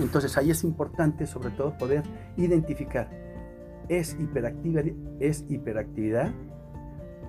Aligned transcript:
Entonces 0.00 0.36
ahí 0.36 0.50
es 0.50 0.64
importante 0.64 1.26
sobre 1.26 1.50
todo 1.50 1.76
poder 1.76 2.02
identificar, 2.36 3.10
¿es, 3.88 4.16
hiperactiva, 4.18 4.82
es 5.18 5.44
hiperactividad 5.48 6.32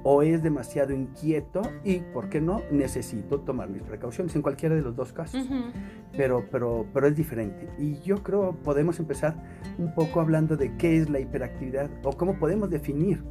o 0.03 0.23
es 0.23 0.41
demasiado 0.41 0.93
inquieto 0.93 1.61
y, 1.83 1.99
¿por 1.99 2.29
qué 2.29 2.41
no? 2.41 2.61
Necesito 2.71 3.41
tomar 3.41 3.69
mis 3.69 3.83
precauciones 3.83 4.35
en 4.35 4.41
cualquiera 4.41 4.75
de 4.75 4.81
los 4.81 4.95
dos 4.95 5.13
casos. 5.13 5.47
pero, 6.17 6.45
pero, 6.51 6.85
pero 6.93 7.07
es 7.07 7.15
diferente. 7.15 7.69
Y 7.77 7.99
yo 8.01 8.23
creo 8.23 8.53
podemos 8.63 8.99
empezar 8.99 9.35
un 9.77 9.93
poco 9.93 10.19
hablando 10.19 10.57
de 10.57 10.75
qué 10.77 10.97
es 10.97 11.09
la 11.09 11.19
hiperactividad 11.19 11.89
o 12.03 12.13
cómo 12.13 12.39
podemos 12.39 12.69
definir 12.69 13.23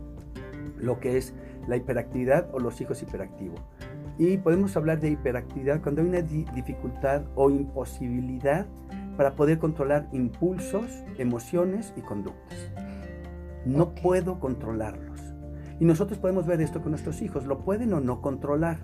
lo 0.79 1.01
que 1.01 1.17
es 1.19 1.35
la 1.67 1.77
hiperactividad 1.77 2.49
o 2.53 2.59
los 2.59 2.81
hijos 2.81 3.03
hiperactivos. 3.03 3.61
Y 4.19 4.37
podemos 4.37 4.77
hablar 4.77 5.01
de 5.01 5.11
hiperactividad 5.11 5.83
cuando 5.83 6.03
hay 6.03 6.09
una 6.09 6.23
dificultad 6.23 7.23
o 7.35 7.51
imposibilidad 7.51 8.67
para 9.21 9.37
poder 9.37 9.59
controlar 9.59 10.09
impulsos, 10.13 11.05
emociones 11.19 11.93
y 11.95 12.01
conductas. 12.01 12.59
No 13.67 13.95
puedo 13.95 14.41
controlarlos. 14.41 15.21
Y 15.79 15.85
nosotros 15.85 16.19
podemos 16.19 16.47
ver 16.47 16.63
esto 16.63 16.81
con 16.81 16.93
nuestros 16.93 17.21
hijos, 17.21 17.45
lo 17.45 17.59
pueden 17.59 17.93
o 17.93 18.01
no 18.01 18.23
controlar. 18.23 18.79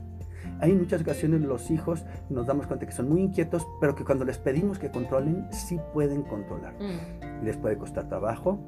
Hay 0.61 0.75
muchas 0.75 1.01
ocasiones 1.01 1.41
los 1.41 1.71
hijos 1.71 2.05
nos 2.29 2.47
damos 2.47 2.67
cuenta 2.67 2.85
que 2.85 2.93
son 2.93 3.09
muy 3.09 3.23
inquietos, 3.23 3.67
pero 3.81 3.95
que 3.95 4.05
cuando 4.05 4.27
les 4.27 4.37
pedimos 4.37 4.79
que 4.79 4.91
controlen, 4.91 5.49
sí 5.53 5.81
pueden 5.95 6.23
controlar. 6.23 6.75
Mm. 6.75 7.43
Les 7.43 7.57
puede 7.57 7.79
costar 7.79 8.07
trabajo. 8.07 8.59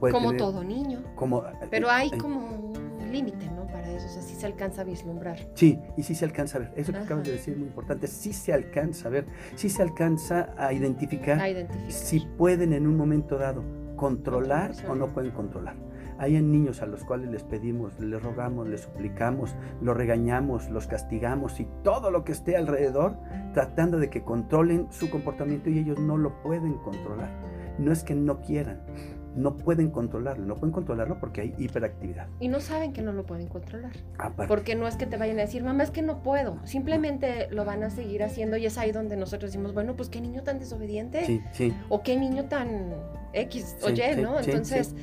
como 0.00 0.32
todo 0.32 0.64
niño. 0.64 1.02
Como, 1.16 1.44
pero 1.70 1.90
hay 1.90 2.12
como 2.12 2.72
un 3.04 3.12
límite, 3.12 3.46
¿no? 3.50 3.66
Para 3.66 3.90
eso, 3.90 4.06
o 4.06 4.10
sea, 4.10 4.22
sí 4.22 4.34
se 4.34 4.46
alcanza 4.46 4.82
a 4.82 4.84
vislumbrar. 4.84 5.38
Sí, 5.54 5.78
y 5.96 6.02
sí 6.02 6.14
se 6.14 6.24
alcanza 6.24 6.58
a 6.58 6.60
ver. 6.62 6.72
Eso 6.76 6.92
que 6.92 6.98
acabas 6.98 7.24
de 7.24 7.32
decir 7.32 7.54
es 7.54 7.58
muy 7.58 7.68
importante. 7.68 8.06
Sí 8.06 8.32
se 8.32 8.52
alcanza 8.52 9.08
a 9.08 9.10
ver, 9.10 9.26
sí 9.54 9.68
se 9.68 9.82
alcanza 9.82 10.54
a 10.56 10.72
identificar, 10.72 11.40
a 11.40 11.48
identificar. 11.48 11.92
si 11.92 12.20
pueden 12.20 12.72
en 12.72 12.86
un 12.86 12.96
momento 12.96 13.38
dado 13.38 13.62
controlar 13.96 14.72
o 14.88 14.94
no 14.94 15.08
pueden 15.08 15.30
controlar. 15.30 15.76
Hay 16.18 16.40
niños 16.40 16.80
a 16.80 16.86
los 16.86 17.04
cuales 17.04 17.28
les 17.30 17.42
pedimos, 17.42 17.98
les 17.98 18.22
rogamos, 18.22 18.68
les 18.68 18.82
suplicamos, 18.82 19.56
los 19.80 19.96
regañamos, 19.96 20.70
los 20.70 20.86
castigamos 20.86 21.58
y 21.58 21.66
todo 21.82 22.10
lo 22.10 22.24
que 22.24 22.32
esté 22.32 22.56
alrededor, 22.56 23.16
tratando 23.52 23.98
de 23.98 24.10
que 24.10 24.22
controlen 24.22 24.86
su 24.90 25.10
comportamiento 25.10 25.70
y 25.70 25.78
ellos 25.78 25.98
no 25.98 26.16
lo 26.16 26.40
pueden 26.42 26.74
controlar. 26.74 27.30
No 27.78 27.90
es 27.90 28.04
que 28.04 28.14
no 28.14 28.40
quieran, 28.40 28.80
no 29.36 29.56
pueden 29.56 29.90
controlarlo, 29.90 30.44
no 30.44 30.56
pueden 30.56 30.72
controlarlo 30.72 31.18
porque 31.18 31.40
hay 31.42 31.54
hiperactividad. 31.58 32.28
Y 32.40 32.48
no 32.48 32.60
saben 32.60 32.92
que 32.92 33.02
no 33.02 33.12
lo 33.12 33.26
pueden 33.26 33.48
controlar. 33.48 33.92
Porque 34.48 34.74
no 34.74 34.86
es 34.86 34.96
que 34.96 35.06
te 35.06 35.16
vayan 35.16 35.38
a 35.38 35.42
decir, 35.42 35.62
mamá, 35.62 35.82
es 35.82 35.90
que 35.90 36.02
no 36.02 36.22
puedo. 36.22 36.58
Simplemente 36.64 37.48
lo 37.50 37.64
van 37.64 37.82
a 37.82 37.90
seguir 37.90 38.22
haciendo 38.22 38.56
y 38.56 38.66
es 38.66 38.78
ahí 38.78 38.92
donde 38.92 39.16
nosotros 39.16 39.50
decimos, 39.50 39.74
bueno, 39.74 39.96
pues 39.96 40.08
qué 40.08 40.20
niño 40.20 40.42
tan 40.42 40.58
desobediente. 40.58 41.24
Sí, 41.24 41.42
sí. 41.52 41.74
O 41.88 42.02
qué 42.02 42.16
niño 42.16 42.44
tan 42.46 42.94
X 43.32 43.76
o 43.82 43.90
Y, 43.90 44.22
¿no? 44.22 44.38
Entonces 44.38 44.94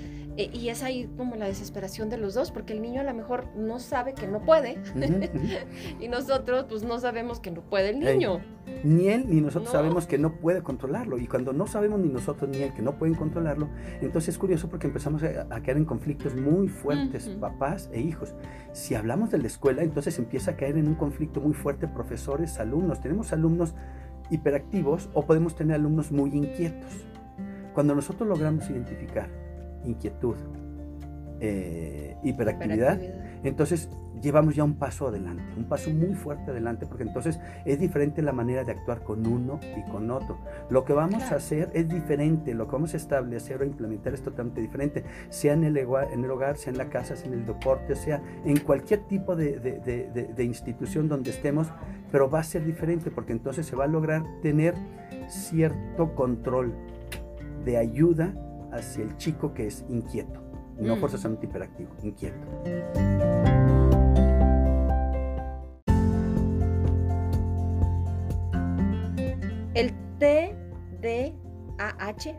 y 0.54 0.70
es 0.70 0.84
ahí 0.84 1.10
como 1.18 1.36
la 1.36 1.46
desesperación 1.46 2.10
de 2.10 2.18
los 2.18 2.34
dos, 2.34 2.52
porque 2.52 2.74
el 2.74 2.82
niño 2.82 3.02
a 3.02 3.04
lo 3.04 3.14
mejor 3.14 3.48
no 3.56 3.80
sabe 3.80 4.14
que 4.14 4.28
no 4.28 4.42
puede 4.42 4.78
y 6.00 6.08
nosotros 6.08 6.66
pues 6.70 6.84
no 6.84 7.00
sabemos 7.00 7.40
que 7.40 7.52
no 7.52 7.62
puede 7.62 7.90
el 7.90 8.00
niño. 8.00 8.42
ni 8.84 9.10
él 9.10 9.26
ni 9.28 9.42
nosotros 9.42 9.72
sabemos 9.72 10.08
que 10.08 10.18
no 10.18 10.36
puede 10.40 10.64
controlarlo 10.64 11.18
y 11.18 11.28
cuando 11.28 11.54
no 11.54 11.68
sabemos 11.68 12.00
ni 12.00 12.10
nosotros 12.10 12.50
ni 12.50 12.62
él 12.62 12.74
que 12.74 12.82
no 12.82 12.98
pueden 12.98 13.16
controlarlo, 13.16 13.70
entonces 14.02 14.30
es 14.30 14.38
curioso 14.38 14.70
porque 14.70 14.88
empezamos 14.88 15.24
a, 15.24 15.62
caer 15.62 15.78
en 15.78 15.86
conflictos 15.86 16.36
muy 16.36 16.68
fuertes, 16.68 17.30
papás 17.40 17.90
e 17.94 18.02
hijos. 18.02 18.34
Si 18.72 18.96
hablamos 18.96 19.32
de 19.32 19.38
la 19.38 19.48
escuela, 19.48 19.84
entonces 19.84 20.18
empieza 20.20 20.52
a 20.52 20.56
caer 20.56 20.78
en 20.78 20.88
un 20.88 20.96
conflicto 20.96 21.42
muy 21.42 21.54
fuerte 21.54 21.88
profesores, 21.88 22.60
alumnos. 22.60 23.02
Tenemos 23.02 23.34
alumnos 23.34 23.76
hiperactivos 24.30 25.10
o 25.14 25.26
podemos 25.26 25.56
tener 25.56 25.76
alumnos 25.76 26.12
muy 26.12 26.32
inquietos. 26.32 27.06
Cuando 27.74 27.96
nosotros 27.96 28.28
logramos 28.28 28.70
identificar 28.70 29.41
inquietud, 29.86 30.36
eh, 31.40 32.16
hiperactividad, 32.24 33.00
entonces 33.44 33.90
llevamos 34.22 34.56
ya 34.56 34.64
un 34.64 34.76
paso 34.76 35.08
adelante, 35.08 35.44
un 35.58 35.66
paso 35.66 35.90
muy 35.90 36.14
fuerte 36.14 36.52
adelante, 36.52 36.86
porque 36.86 37.04
entonces 37.04 37.40
es 37.66 37.80
diferente 37.80 38.22
la 38.22 38.32
manera 38.32 38.64
de 38.64 38.72
actuar 38.72 39.04
con 39.04 39.26
uno 39.26 39.60
y 39.76 39.90
con 39.90 40.12
otro. 40.12 40.38
Lo 40.70 40.86
que 40.86 40.94
vamos 40.94 41.24
a 41.32 41.36
hacer 41.36 41.72
es 41.74 41.90
diferente, 41.90 42.54
lo 42.54 42.68
que 42.68 42.74
vamos 42.74 42.94
a 42.94 42.98
establecer 42.98 43.62
o 43.62 43.66
implementar 43.66 44.14
es 44.14 44.22
totalmente 44.22 44.62
diferente, 44.62 45.04
sea 45.30 45.54
en 45.54 45.64
el, 45.64 45.78
en 45.78 46.24
el 46.24 46.32
hogar, 46.32 46.58
sea 46.58 46.72
en 46.72 46.78
la 46.78 46.90
casa, 46.90 47.16
sea 47.16 47.28
en 47.28 47.34
el 47.34 47.46
deporte, 47.46 47.96
sea 47.96 48.22
en 48.46 48.60
cualquier 48.60 49.02
tipo 49.08 49.36
de, 49.36 49.60
de 49.60 50.44
institución 50.44 51.08
donde 51.08 51.32
estemos, 51.32 51.68
pero 52.12 52.30
va 52.30 52.40
a 52.40 52.44
ser 52.44 52.64
diferente, 52.64 53.10
porque 53.10 53.32
entonces 53.32 53.66
se 53.66 53.76
va 53.76 53.86
a 53.86 53.88
lograr 53.88 54.24
tener 54.42 54.76
cierto 55.28 56.14
control 56.14 56.74
de 57.66 57.78
ayuda 57.78 58.34
hacia 58.72 59.04
el 59.04 59.18
chico 59.18 59.54
que 59.54 59.68
es 59.68 59.86
inquieto, 59.90 60.42
no 60.80 60.96
mm. 60.96 61.00
forzosamente 61.00 61.46
hiperactivo, 61.46 61.96
inquieto. 62.04 62.48
El 69.74 69.94
TDAH, 70.20 71.34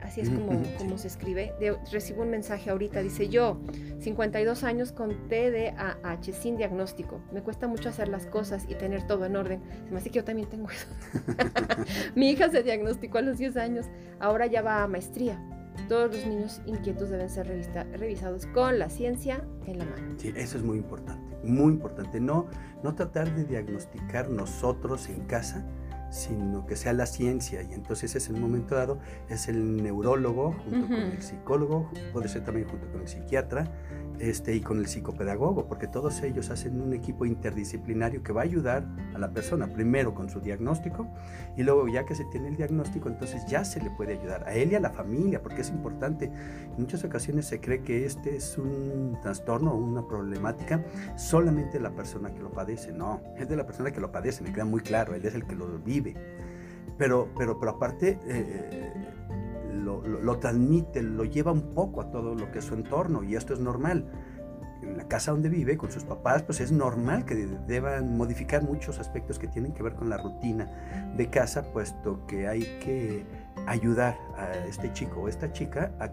así 0.03 0.21
es 0.21 0.29
como, 0.29 0.63
como 0.79 0.99
se 0.99 1.09
escribe, 1.09 1.53
recibo 1.91 2.23
un 2.23 2.31
mensaje 2.31 2.71
ahorita, 2.71 3.01
dice 3.01 3.29
yo, 3.29 3.61
52 4.01 4.65
años 4.65 4.93
con 4.93 5.29
TDAH, 5.29 6.33
sin 6.33 6.57
diagnóstico, 6.57 7.21
me 7.33 7.43
cuesta 7.43 7.67
mucho 7.69 7.89
hacer 7.89 8.09
las 8.09 8.27
cosas 8.27 8.67
y 8.69 8.75
tener 8.75 9.07
todo 9.07 9.25
en 9.25 9.37
orden, 9.37 9.63
se 9.85 9.91
me 9.91 9.99
hace 9.99 10.11
que 10.11 10.17
yo 10.17 10.25
también 10.25 10.49
tengo 10.49 10.69
eso. 10.71 10.87
Mi 12.15 12.31
hija 12.31 12.51
se 12.51 12.63
diagnosticó 12.63 13.19
a 13.19 13.23
los 13.23 13.39
10 13.39 13.57
años, 13.57 13.87
ahora 14.21 14.47
ya 14.47 14.61
va 14.63 14.83
a 14.83 14.87
maestría, 14.87 15.43
todos 15.89 16.15
los 16.15 16.27
niños 16.27 16.61
inquietos 16.67 17.11
deben 17.11 17.29
ser 17.29 17.47
revisados 17.93 18.47
con 18.47 18.79
la 18.79 18.89
ciencia 18.89 19.45
en 19.67 19.79
la 19.79 19.85
mano. 19.85 20.15
Sí, 20.17 20.33
eso 20.37 20.57
es 20.57 20.63
muy 20.65 20.79
importante, 20.79 21.37
muy 21.45 21.73
importante. 21.73 22.21
No, 22.21 22.47
no 22.83 22.95
tratar 22.95 23.35
de 23.35 23.45
diagnosticar 23.45 24.31
nosotros 24.31 25.09
en 25.09 25.25
casa, 25.27 25.67
sino 26.11 26.67
que 26.67 26.77
sea 26.77 26.93
la 26.93 27.07
ciencia. 27.07 27.63
Y 27.63 27.73
entonces 27.73 28.15
es 28.15 28.29
el 28.29 28.37
momento 28.37 28.75
dado, 28.75 28.99
es 29.29 29.49
el 29.49 29.83
neurólogo 29.83 30.53
junto 30.65 30.87
con 30.87 30.97
el 30.97 31.23
psicólogo, 31.23 31.91
puede 32.13 32.29
ser 32.29 32.45
también 32.45 32.69
junto 32.69 32.87
con 32.93 33.01
el 33.01 33.09
psiquiatra, 33.09 33.73
este, 34.23 34.55
y 34.55 34.61
con 34.61 34.79
el 34.79 34.87
psicopedagogo, 34.87 35.67
porque 35.67 35.89
todos 35.89 36.23
ellos 36.23 36.49
hacen 36.51 36.81
un 36.81 36.93
equipo 36.93 37.27
interdisciplinario 37.27 38.23
que 38.23 38.33
va 38.33 38.43
a 38.43 38.45
ayudar 38.45 38.87
a 39.17 39.19
la 39.19 39.33
persona, 39.33 39.67
primero 39.67 40.15
con 40.15 40.31
su 40.31 40.41
diagnóstico, 40.41 41.09
y 41.57 41.65
luego 41.65 41.89
ya 41.89 42.07
que 42.07 42.15
se 42.15 42.25
tiene 42.27 42.47
el 42.47 42.57
diagnóstico, 42.57 43.09
entonces 43.09 43.45
ya 43.47 43.65
se 43.65 43.83
le 43.83 43.91
puede 43.91 44.13
ayudar 44.13 44.45
a 44.47 44.55
él 44.55 44.71
y 44.71 44.77
a 44.77 44.81
la 44.81 44.91
familia, 44.91 45.43
porque 45.43 45.63
es 45.63 45.71
importante. 45.71 46.27
En 46.27 46.75
muchas 46.79 47.03
ocasiones 47.03 47.47
se 47.47 47.61
cree 47.61 47.83
que 47.83 48.07
este 48.07 48.37
es 48.37 48.57
un 48.59 49.19
trastorno 49.23 49.73
o 49.73 49.77
una 49.77 50.07
problemática 50.07 50.85
solamente 51.17 51.81
la 51.81 51.91
persona 51.91 52.33
que 52.33 52.41
lo 52.41 52.53
padece. 52.53 52.93
No, 52.93 53.21
es 53.37 53.49
de 53.49 53.57
la 53.57 53.67
persona 53.67 53.91
que 53.91 54.01
lo 54.01 54.13
padece, 54.13 54.45
me 54.45 54.53
queda 54.53 54.65
muy 54.65 54.83
claro, 54.83 55.17
él 55.17 55.27
es 55.27 55.35
el 55.35 55.45
que 55.45 55.57
lo 55.57 55.67
vive. 55.81 56.15
Pero, 56.97 57.29
pero, 57.37 57.59
pero 57.59 57.73
aparte... 57.73 58.21
Eh, 58.25 58.93
lo, 59.73 60.39
transmite, 60.39 61.03
lo 61.03 61.25
lleva 61.25 61.53
un 61.53 61.75
poco 61.75 62.01
a 62.01 62.11
todo 62.11 62.35
lo 62.35 62.51
que 62.51 62.59
es 62.59 62.65
su 62.65 62.75
entorno 62.75 63.23
y 63.23 63.37
esto 63.37 63.55
es 63.55 63.61
normal. 63.61 64.07
En 64.83 64.97
la 64.97 65.07
casa 65.07 65.31
donde 65.31 65.49
vive 65.49 65.77
con 65.77 65.93
sus 65.93 66.03
papás, 66.03 66.43
pues 66.43 66.61
es 66.61 66.73
normal 66.73 67.25
que 67.25 67.35
deban 67.69 68.17
modificar 68.17 68.65
muchos 68.65 68.99
aspectos 68.99 69.39
que 69.39 69.47
tienen 69.47 69.73
que 69.73 69.83
ver 69.83 69.95
con 69.95 70.11
la 70.11 70.17
rutina 70.17 71.13
de 71.17 71.31
casa, 71.31 71.63
puesto 71.73 72.27
que 72.27 72.49
hay 72.49 72.63
que 72.81 73.25
ayudar 73.67 74.19
a 74.37 74.53
este 74.67 74.93
chico 74.93 75.21
o 75.21 75.29
esta 75.29 75.53
chica 75.53 75.93
a 76.01 76.13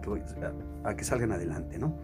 que, 0.94 1.04
salgan 1.04 1.32
adelante, 1.32 1.78
¿no? 1.78 1.96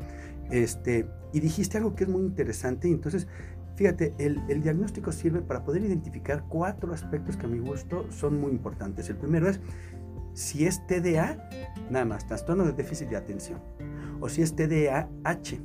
Este, 0.51 1.09
y 1.33 1.39
dijiste 1.39 1.79
algo 1.79 1.95
que 1.95 2.03
es 2.05 2.11
muy 2.11 2.23
interesante, 2.23 2.89
y 2.89 2.93
entonces 2.93 3.29
Fíjate, 3.77 4.15
el, 4.17 4.63
diagnóstico 4.63 5.13
sirve 5.13 5.43
para 5.43 5.63
poder 5.63 5.83
identificar 5.83 6.45
cuatro 6.49 6.95
aspectos 6.95 7.37
que 7.37 7.45
a 7.45 7.49
mi 7.49 7.59
gusto 7.59 8.11
son 8.11 8.41
muy 8.41 8.51
importantes. 8.51 9.11
El 9.11 9.17
primero 9.17 9.51
es 9.51 9.61
si 10.37 10.67
es 10.67 10.87
TDA, 10.87 11.49
nada 11.89 12.05
más, 12.05 12.27
trastorno 12.27 12.67
de 12.67 12.73
déficit 12.73 13.09
de 13.09 13.17
atención. 13.17 13.59
O 14.21 14.29
si 14.29 14.43
es 14.43 14.55
TDAH, 14.55 15.59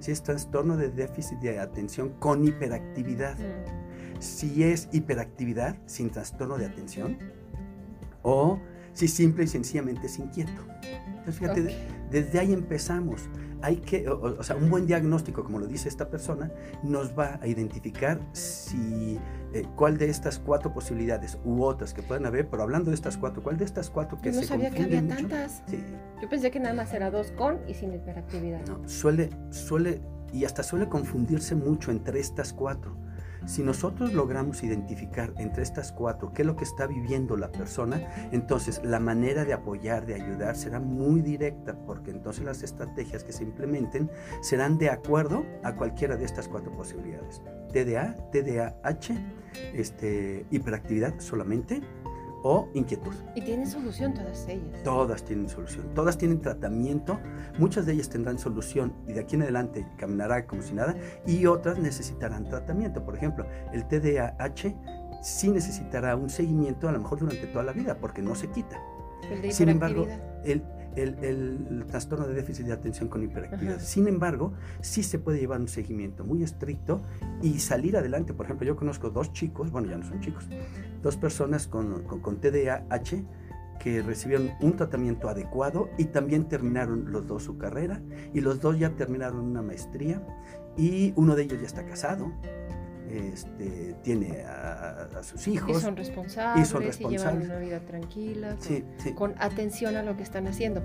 si 0.00 0.10
es 0.10 0.22
trastorno 0.24 0.76
de 0.76 0.90
déficit 0.90 1.38
de 1.38 1.60
atención 1.60 2.10
con 2.18 2.44
hiperactividad. 2.44 3.38
Mm. 3.38 4.20
Si 4.20 4.64
es 4.64 4.88
hiperactividad 4.90 5.76
sin 5.86 6.10
trastorno 6.10 6.58
de 6.58 6.66
atención. 6.66 7.16
O 8.22 8.58
si 8.92 9.06
simple 9.06 9.44
y 9.44 9.46
sencillamente 9.46 10.08
es 10.08 10.18
inquieto. 10.18 10.66
Entonces, 11.06 11.38
fíjate, 11.38 11.76
desde 12.10 12.40
ahí 12.40 12.52
empezamos 12.52 13.28
hay 13.62 13.76
que, 13.76 14.08
o, 14.08 14.42
sea, 14.42 14.56
un 14.56 14.70
buen 14.70 14.86
diagnóstico, 14.86 15.44
como 15.44 15.58
lo 15.58 15.66
dice 15.66 15.88
esta 15.88 16.08
persona, 16.08 16.50
nos 16.82 17.18
va 17.18 17.38
a 17.42 17.46
identificar 17.46 18.20
si 18.32 19.18
eh, 19.52 19.64
cuál 19.76 19.98
de 19.98 20.08
estas 20.10 20.38
cuatro 20.38 20.72
posibilidades 20.72 21.38
u 21.44 21.62
otras 21.62 21.94
que 21.94 22.02
pueden 22.02 22.26
haber, 22.26 22.48
pero 22.48 22.62
hablando 22.62 22.90
de 22.90 22.94
estas 22.94 23.16
cuatro, 23.16 23.42
cuál 23.42 23.56
de 23.56 23.64
estas 23.64 23.90
cuatro 23.90 24.20
que 24.20 24.32
Yo 24.32 24.40
no 24.40 24.46
sabía 24.46 24.70
que 24.70 24.84
había 24.84 25.06
tantas. 25.06 25.62
Yo 26.20 26.28
pensé 26.28 26.50
que 26.50 26.60
nada 26.60 26.74
más 26.74 26.92
era 26.92 27.10
dos 27.10 27.30
con 27.32 27.58
y 27.68 27.74
sin 27.74 27.94
hiperactividad. 27.94 28.66
No, 28.66 28.88
suele, 28.88 29.30
suele, 29.50 30.00
y 30.32 30.44
hasta 30.44 30.62
suele 30.62 30.88
confundirse 30.88 31.54
mucho 31.54 31.90
entre 31.90 32.20
estas 32.20 32.52
cuatro. 32.52 32.96
Si 33.46 33.62
nosotros 33.62 34.12
logramos 34.12 34.62
identificar 34.62 35.32
entre 35.38 35.62
estas 35.62 35.92
cuatro 35.92 36.32
qué 36.32 36.42
es 36.42 36.46
lo 36.46 36.56
que 36.56 36.64
está 36.64 36.86
viviendo 36.86 37.36
la 37.36 37.50
persona, 37.50 38.00
entonces 38.32 38.80
la 38.84 39.00
manera 39.00 39.44
de 39.44 39.52
apoyar, 39.52 40.06
de 40.06 40.14
ayudar 40.14 40.56
será 40.56 40.80
muy 40.80 41.20
directa, 41.20 41.76
porque 41.86 42.10
entonces 42.10 42.44
las 42.44 42.62
estrategias 42.62 43.24
que 43.24 43.32
se 43.32 43.44
implementen 43.44 44.10
serán 44.40 44.78
de 44.78 44.90
acuerdo 44.90 45.44
a 45.62 45.74
cualquiera 45.74 46.16
de 46.16 46.24
estas 46.24 46.48
cuatro 46.48 46.72
posibilidades. 46.72 47.42
TDA, 47.72 48.16
TDAH, 48.32 49.14
este, 49.74 50.46
hiperactividad 50.50 51.18
solamente, 51.18 51.82
o 52.42 52.68
inquietud. 52.74 53.12
Y 53.34 53.42
tienen 53.42 53.66
solución 53.66 54.14
todas 54.14 54.48
ellas. 54.48 54.82
Todas 54.82 55.24
tienen 55.24 55.48
solución, 55.48 55.86
todas 55.94 56.18
tienen 56.18 56.40
tratamiento, 56.40 57.18
muchas 57.58 57.86
de 57.86 57.94
ellas 57.94 58.08
tendrán 58.08 58.38
solución 58.38 58.92
y 59.06 59.12
de 59.12 59.20
aquí 59.20 59.36
en 59.36 59.42
adelante 59.42 59.86
caminará 59.96 60.46
como 60.46 60.62
si 60.62 60.74
nada 60.74 60.96
y 61.26 61.46
otras 61.46 61.78
necesitarán 61.78 62.48
tratamiento. 62.48 63.04
Por 63.04 63.16
ejemplo, 63.16 63.46
el 63.72 63.86
TDAH 63.86 64.74
sí 65.22 65.50
necesitará 65.50 66.16
un 66.16 66.30
seguimiento 66.30 66.88
a 66.88 66.92
lo 66.92 67.00
mejor 67.00 67.18
durante 67.20 67.46
toda 67.46 67.64
la 67.64 67.72
vida 67.72 67.98
porque 67.98 68.22
no 68.22 68.34
se 68.34 68.48
quita. 68.48 68.80
Sin 69.50 69.68
embargo, 69.68 70.06
el, 70.44 70.62
el, 71.02 71.84
trastorno 71.88 72.26
de 72.26 72.34
déficit 72.34 72.66
de 72.66 72.72
atención 72.72 73.08
con 73.08 73.22
hiperactividad. 73.22 73.80
Sin 73.80 74.08
embargo, 74.08 74.52
sí 74.80 75.02
se 75.02 75.18
puede 75.18 75.38
llevar 75.38 75.60
un 75.60 75.68
seguimiento 75.68 76.24
muy 76.24 76.42
estricto 76.42 77.02
y 77.42 77.58
salir 77.60 77.96
adelante. 77.96 78.34
Por 78.34 78.46
ejemplo, 78.46 78.66
yo 78.66 78.76
conozco 78.76 79.10
dos 79.10 79.32
chicos, 79.32 79.70
bueno, 79.70 79.88
ya 79.88 79.98
no 79.98 80.04
son 80.04 80.20
chicos, 80.20 80.48
dos 81.02 81.16
personas 81.16 81.66
con, 81.66 82.02
con, 82.04 82.40
TDAH 82.40 83.24
que 83.80 84.02
recibieron 84.02 84.50
un 84.60 84.76
tratamiento 84.76 85.28
adecuado 85.28 85.88
y 85.98 86.06
también 86.06 86.48
terminaron 86.48 87.12
los 87.12 87.26
dos 87.26 87.44
su 87.44 87.58
carrera 87.58 88.02
y 88.34 88.40
los 88.40 88.60
dos 88.60 88.78
ya 88.78 88.90
terminaron 88.90 89.40
una 89.40 89.62
maestría 89.62 90.20
y 90.76 91.12
uno 91.16 91.36
de 91.36 91.44
ellos 91.44 91.60
ya 91.60 91.66
está 91.66 91.84
casado 91.84 92.32
este, 93.10 93.94
tiene 94.02 94.42
a, 94.42 95.08
sus 95.22 95.46
hijos. 95.48 95.76
Y 95.76 95.80
son 95.80 95.96
responsables. 95.96 96.66
Y 96.66 96.70
son 96.70 96.82
responsables. 96.82 97.22
llevan 97.22 97.42
una 97.42 97.58
vida 97.58 97.80
tranquila, 97.80 98.56
con, 99.14 99.34
atención 99.38 99.96
a 99.96 100.02
lo 100.02 100.16
que 100.16 100.22
están 100.22 100.46
haciendo. 100.46 100.82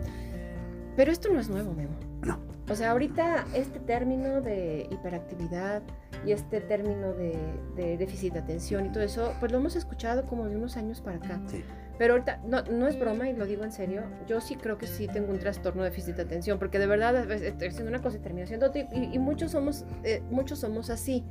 Pero 0.95 1.11
esto 1.11 1.29
no 1.31 1.39
es 1.39 1.49
nuevo, 1.49 1.73
Memo. 1.73 1.95
No. 2.21 2.39
O 2.69 2.75
sea, 2.75 2.91
ahorita 2.91 3.45
este 3.53 3.79
término 3.79 4.41
de 4.41 4.87
hiperactividad 4.89 5.81
y 6.25 6.31
este 6.31 6.61
término 6.61 7.13
de, 7.13 7.37
de, 7.75 7.97
déficit 7.97 8.33
de 8.33 8.39
atención 8.39 8.85
y 8.85 8.89
todo 8.89 9.03
eso, 9.03 9.33
pues 9.39 9.51
lo 9.51 9.57
hemos 9.57 9.75
escuchado 9.75 10.25
como 10.25 10.47
de 10.47 10.55
unos 10.55 10.77
años 10.77 11.01
para 11.01 11.17
acá. 11.17 11.41
Sí. 11.47 11.63
Pero 11.97 12.13
ahorita, 12.13 12.39
no, 12.45 12.63
no 12.63 12.87
es 12.87 12.99
broma 12.99 13.29
y 13.29 13.33
lo 13.33 13.45
digo 13.45 13.63
en 13.63 13.71
serio, 13.71 14.03
yo 14.27 14.41
sí 14.41 14.55
creo 14.55 14.77
que 14.77 14.87
sí 14.87 15.07
tengo 15.07 15.31
un 15.31 15.39
trastorno 15.39 15.83
de 15.83 15.89
déficit 15.89 16.15
de 16.15 16.23
atención, 16.23 16.57
porque 16.57 16.79
de 16.79 16.87
verdad 16.87 17.31
estoy 17.31 17.67
haciendo 17.67 17.89
una 17.89 18.01
cosa 18.01 18.17
y 18.17 18.19
termino 18.19 18.45
haciendo 18.45 18.67
otra, 18.67 18.81
y, 18.81 19.09
y, 19.13 19.19
muchos, 19.19 19.51
somos, 19.51 19.85
eh, 20.03 20.23
muchos 20.31 20.59
somos 20.59 20.89
así. 20.89 21.23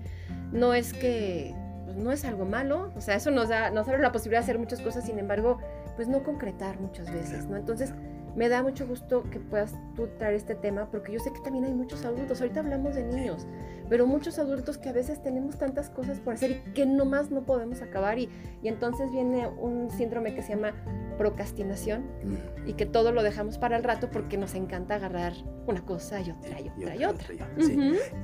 No 0.52 0.74
es 0.74 0.92
que, 0.92 1.54
pues, 1.84 1.96
no 1.96 2.12
es 2.12 2.24
algo 2.24 2.44
malo, 2.44 2.92
o 2.96 3.00
sea, 3.00 3.16
eso 3.16 3.30
nos 3.30 3.48
da, 3.48 3.70
nos 3.70 3.88
abre 3.88 4.02
la 4.02 4.12
posibilidad 4.12 4.40
de 4.40 4.44
hacer 4.44 4.58
muchas 4.58 4.80
cosas, 4.80 5.04
sin 5.04 5.18
embargo, 5.18 5.58
pues 5.96 6.08
no 6.08 6.22
concretar 6.22 6.78
muchas 6.80 7.12
veces, 7.12 7.46
¿no? 7.46 7.56
Entonces, 7.56 7.92
me 8.36 8.48
da 8.48 8.62
mucho 8.62 8.86
gusto 8.86 9.24
que 9.30 9.38
puedas 9.38 9.74
tú 9.94 10.08
traer 10.18 10.34
este 10.34 10.54
tema 10.54 10.90
porque 10.90 11.12
yo 11.12 11.20
sé 11.20 11.32
que 11.32 11.40
también 11.40 11.64
hay 11.64 11.74
muchos 11.74 12.04
adultos, 12.04 12.40
ahorita 12.40 12.60
hablamos 12.60 12.94
de 12.94 13.04
niños, 13.04 13.46
pero 13.88 14.06
muchos 14.06 14.38
adultos 14.38 14.78
que 14.78 14.88
a 14.88 14.92
veces 14.92 15.22
tenemos 15.22 15.58
tantas 15.58 15.90
cosas 15.90 16.18
por 16.20 16.34
hacer 16.34 16.50
y 16.50 16.72
que 16.72 16.86
nomás 16.86 17.30
no 17.30 17.44
podemos 17.44 17.82
acabar 17.82 18.18
y, 18.18 18.28
y 18.62 18.68
entonces 18.68 19.10
viene 19.10 19.48
un 19.48 19.90
síndrome 19.90 20.34
que 20.34 20.42
se 20.42 20.50
llama 20.50 20.72
procrastinación 21.18 22.02
mm. 22.24 22.68
y 22.68 22.74
que 22.74 22.86
todo 22.86 23.12
lo 23.12 23.22
dejamos 23.22 23.58
para 23.58 23.76
el 23.76 23.84
rato 23.84 24.10
porque 24.10 24.36
nos 24.36 24.54
encanta 24.54 24.94
agarrar 24.94 25.34
una 25.66 25.84
cosa 25.84 26.20
y 26.20 26.30
otra 26.30 26.60
y 26.60 26.68
otra 26.68 26.96
y 26.96 27.04
otra. 27.04 27.26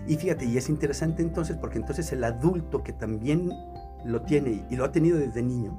Y 0.06 0.16
fíjate, 0.16 0.46
y 0.46 0.56
es 0.56 0.68
interesante 0.68 1.22
entonces 1.22 1.56
porque 1.56 1.78
entonces 1.78 2.10
el 2.12 2.24
adulto 2.24 2.82
que 2.82 2.92
también 2.92 3.52
lo 4.04 4.22
tiene 4.22 4.64
y 4.70 4.76
lo 4.76 4.84
ha 4.84 4.92
tenido 4.92 5.18
desde 5.18 5.42
niño, 5.42 5.78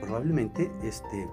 probablemente 0.00 0.70
este, 0.82 1.22
eh, 1.22 1.28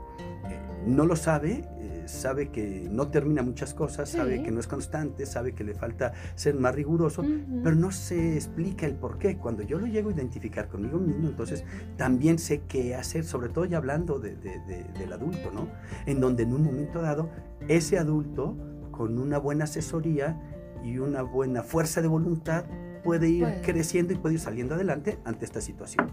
no 0.85 1.05
lo 1.05 1.15
sabe, 1.15 1.63
sabe 2.11 2.49
que 2.49 2.87
no 2.91 3.07
termina 3.09 3.41
muchas 3.41 3.73
cosas, 3.73 4.09
sabe 4.09 4.43
que 4.43 4.51
no 4.51 4.59
es 4.59 4.67
constante, 4.67 5.25
sabe 5.25 5.53
que 5.53 5.63
le 5.63 5.73
falta 5.73 6.13
ser 6.35 6.55
más 6.55 6.75
riguroso, 6.75 7.23
pero 7.63 7.75
no 7.75 7.91
se 7.91 8.35
explica 8.35 8.85
el 8.85 8.95
por 8.95 9.17
qué. 9.17 9.37
Cuando 9.37 9.63
yo 9.63 9.79
lo 9.79 9.87
llego 9.87 10.09
a 10.09 10.13
identificar 10.13 10.67
conmigo 10.67 10.99
mismo, 10.99 11.29
entonces 11.29 11.63
también 11.97 12.37
sé 12.39 12.61
qué 12.67 12.95
hacer, 12.95 13.23
sobre 13.23 13.49
todo 13.49 13.65
ya 13.65 13.77
hablando 13.77 14.19
del 14.19 15.13
adulto, 15.13 15.51
¿no? 15.51 15.67
En 16.05 16.19
donde 16.19 16.43
en 16.43 16.53
un 16.53 16.63
momento 16.63 17.01
dado, 17.01 17.29
ese 17.67 17.97
adulto, 17.97 18.55
con 18.91 19.17
una 19.17 19.37
buena 19.37 19.63
asesoría 19.63 20.39
y 20.83 20.97
una 20.97 21.21
buena 21.21 21.63
fuerza 21.63 22.01
de 22.01 22.07
voluntad, 22.07 22.65
puede 23.03 23.29
ir 23.29 23.47
creciendo 23.63 24.13
y 24.13 24.17
puede 24.17 24.35
ir 24.35 24.39
saliendo 24.39 24.75
adelante 24.75 25.17
ante 25.25 25.45
esta 25.45 25.61
situación. 25.61 26.11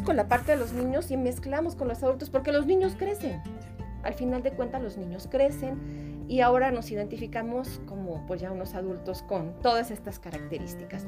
Con 0.00 0.16
la 0.16 0.28
parte 0.28 0.52
de 0.52 0.58
los 0.58 0.72
niños 0.72 1.10
y 1.10 1.18
mezclamos 1.18 1.74
con 1.76 1.88
los 1.88 2.02
adultos 2.02 2.30
porque 2.30 2.52
los 2.52 2.64
niños 2.64 2.94
crecen. 2.96 3.42
Al 4.02 4.14
final 4.14 4.42
de 4.42 4.52
cuentas 4.52 4.80
los 4.80 4.96
niños 4.96 5.28
crecen 5.30 6.24
y 6.28 6.40
ahora 6.40 6.70
nos 6.70 6.90
identificamos 6.90 7.82
como 7.84 8.24
pues 8.26 8.40
ya 8.40 8.50
unos 8.50 8.74
adultos 8.74 9.22
con 9.22 9.52
todas 9.60 9.90
estas 9.90 10.18
características. 10.18 11.06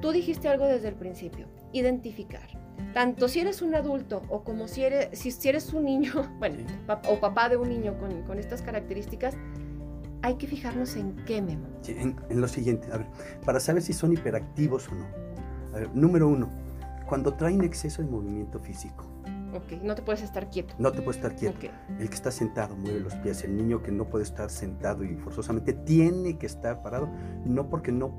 Tú 0.00 0.10
dijiste 0.10 0.48
algo 0.48 0.66
desde 0.66 0.88
el 0.88 0.94
principio, 0.96 1.46
identificar. 1.72 2.48
Tanto 2.92 3.28
si 3.28 3.40
eres 3.40 3.62
un 3.62 3.74
adulto 3.74 4.22
o 4.28 4.42
como 4.42 4.66
si 4.66 4.82
eres, 4.82 5.16
si, 5.18 5.48
eres 5.48 5.72
un 5.72 5.84
niño, 5.84 6.12
bueno, 6.40 6.56
o 7.08 7.20
papá 7.20 7.48
de 7.48 7.56
un 7.56 7.68
niño 7.68 7.96
con, 7.98 8.22
con, 8.22 8.38
estas 8.38 8.60
características, 8.60 9.36
hay 10.22 10.34
que 10.34 10.46
fijarnos 10.46 10.96
en 10.96 11.14
qué, 11.26 11.40
Memo. 11.40 11.68
en, 11.86 12.16
en, 12.28 12.40
lo 12.40 12.48
siguiente, 12.48 12.88
a 12.92 12.96
ver, 12.96 13.06
para 13.44 13.60
saber 13.60 13.82
si 13.82 13.92
son 13.92 14.12
hiperactivos 14.12 14.88
o 14.88 14.94
no. 14.94 15.06
A 15.74 15.78
ver, 15.78 15.94
número 15.94 16.26
uno, 16.26 16.50
cuando 17.06 17.34
traen 17.34 17.62
exceso 17.62 18.02
de 18.02 18.08
movimiento 18.08 18.58
físico. 18.58 19.04
Ok, 19.54 19.82
no 19.82 19.94
te 19.94 20.02
puedes 20.02 20.22
estar 20.22 20.50
quieto. 20.50 20.74
No 20.78 20.92
te 20.92 21.00
puedes 21.00 21.16
estar 21.16 21.34
quieto. 21.34 21.58
El 21.98 22.08
que 22.08 22.14
está 22.14 22.30
sentado 22.30 22.76
mueve 22.76 23.00
los 23.00 23.14
pies. 23.16 23.42
El 23.44 23.56
niño 23.56 23.82
que 23.82 23.90
no 23.90 24.04
puede 24.04 24.24
estar 24.24 24.50
sentado 24.50 25.04
y 25.04 25.14
forzosamente 25.16 25.72
tiene 25.72 26.36
que 26.36 26.46
estar 26.46 26.82
parado, 26.82 27.08
no 27.44 27.70
porque 27.70 27.92
no, 27.92 28.12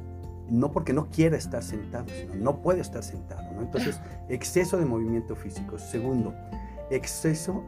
no, 0.50 0.72
porque 0.72 0.94
no 0.94 1.10
quiera 1.10 1.38
estar 1.38 1.64
sentado, 1.64 2.08
sino 2.10 2.36
no 2.36 2.62
puede 2.62 2.82
estar 2.82 3.04
sentado. 3.04 3.52
¿no? 3.54 3.62
Entonces, 3.62 4.02
exceso 4.30 4.78
de 4.78 4.86
movimiento 4.86 5.36
físico. 5.36 5.78
Segundo, 5.78 6.34
exceso 6.90 7.64